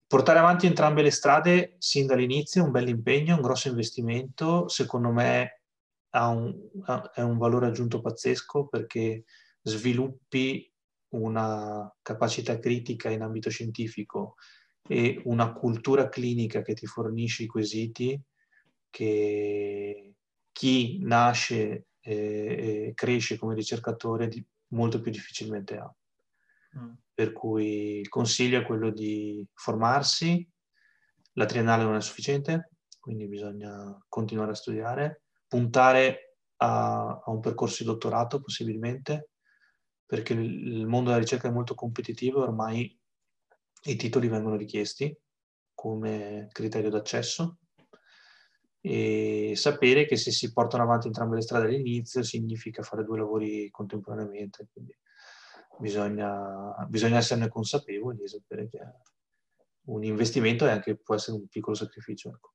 Portare 0.08 0.38
avanti 0.38 0.66
entrambe 0.66 1.02
le 1.02 1.10
strade 1.10 1.74
sin 1.78 2.06
dall'inizio 2.06 2.62
è 2.62 2.64
un 2.64 2.70
bel 2.70 2.88
impegno, 2.88 3.34
un 3.34 3.42
grosso 3.42 3.68
investimento, 3.68 4.68
secondo 4.68 5.10
me 5.10 5.62
ha 6.10 6.28
un, 6.28 6.54
ha, 6.84 7.10
è 7.12 7.22
un 7.22 7.38
valore 7.38 7.66
aggiunto 7.66 8.00
pazzesco 8.00 8.68
perché 8.68 9.24
sviluppi 9.62 10.72
una 11.08 11.92
capacità 12.02 12.58
critica 12.58 13.10
in 13.10 13.22
ambito 13.22 13.50
scientifico 13.50 14.36
e 14.88 15.20
una 15.24 15.52
cultura 15.52 16.08
clinica 16.08 16.62
che 16.62 16.74
ti 16.74 16.86
fornisce 16.86 17.42
i 17.42 17.46
quesiti 17.48 18.20
che 18.88 20.14
chi 20.52 20.98
nasce 21.02 21.88
e, 22.00 22.92
cresce 22.94 23.36
come 23.36 23.54
ricercatore 23.54 24.30
molto 24.68 25.00
più 25.00 25.10
difficilmente 25.10 25.76
ha. 25.76 25.94
Mm. 26.78 26.92
Per 27.16 27.32
cui 27.32 27.98
il 28.00 28.10
consiglio 28.10 28.60
è 28.60 28.64
quello 28.66 28.90
di 28.90 29.42
formarsi, 29.54 30.46
la 31.32 31.46
triennale 31.46 31.82
non 31.82 31.94
è 31.94 32.02
sufficiente, 32.02 32.72
quindi 33.00 33.26
bisogna 33.26 33.98
continuare 34.06 34.50
a 34.50 34.54
studiare, 34.54 35.22
puntare 35.48 36.36
a, 36.56 37.22
a 37.24 37.30
un 37.30 37.40
percorso 37.40 37.82
di 37.82 37.88
dottorato 37.88 38.42
possibilmente, 38.42 39.30
perché 40.04 40.34
il 40.34 40.86
mondo 40.86 41.08
della 41.08 41.22
ricerca 41.22 41.48
è 41.48 41.52
molto 41.52 41.74
competitivo 41.74 42.40
e 42.40 42.48
ormai 42.48 43.00
i 43.84 43.96
titoli 43.96 44.28
vengono 44.28 44.56
richiesti 44.56 45.16
come 45.72 46.48
criterio 46.52 46.90
d'accesso 46.90 47.60
e 48.82 49.54
sapere 49.56 50.04
che 50.04 50.16
se 50.16 50.30
si 50.30 50.52
portano 50.52 50.82
avanti 50.82 51.06
entrambe 51.06 51.36
le 51.36 51.40
strade 51.40 51.64
all'inizio 51.64 52.22
significa 52.22 52.82
fare 52.82 53.04
due 53.04 53.16
lavori 53.16 53.70
contemporaneamente. 53.70 54.68
Quindi 54.70 54.94
bisogna, 55.78 56.74
bisogna 56.88 57.18
esserne 57.18 57.48
consapevoli 57.48 58.22
e 58.22 58.28
sapere 58.28 58.68
che 58.68 58.78
un 59.86 60.02
investimento 60.04 60.66
è 60.66 60.70
anche, 60.70 60.96
può 60.96 61.14
essere 61.14 61.36
un 61.36 61.46
piccolo 61.48 61.74
sacrificio. 61.76 62.30
Ecco. 62.30 62.54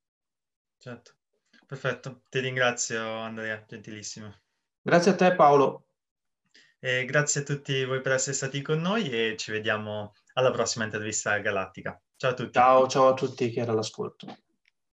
Certo, 0.77 1.15
perfetto. 1.65 2.23
Ti 2.29 2.39
ringrazio 2.39 3.01
Andrea, 3.01 3.63
gentilissimo. 3.67 4.33
Grazie 4.81 5.11
a 5.11 5.15
te 5.15 5.35
Paolo. 5.35 5.85
E 6.79 7.05
grazie 7.05 7.41
a 7.41 7.43
tutti 7.43 7.85
voi 7.85 8.01
per 8.01 8.13
essere 8.13 8.35
stati 8.35 8.63
con 8.63 8.81
noi 8.81 9.09
e 9.09 9.37
ci 9.37 9.51
vediamo 9.51 10.13
alla 10.33 10.49
prossima 10.49 10.83
intervista 10.83 11.37
galattica. 11.37 12.01
Ciao 12.15 12.31
a 12.31 12.33
tutti. 12.33 12.51
Ciao, 12.53 12.87
ciao 12.87 13.07
a 13.09 13.13
tutti 13.13 13.51
che 13.51 13.59
era 13.59 13.71
all'ascolto. 13.71 14.25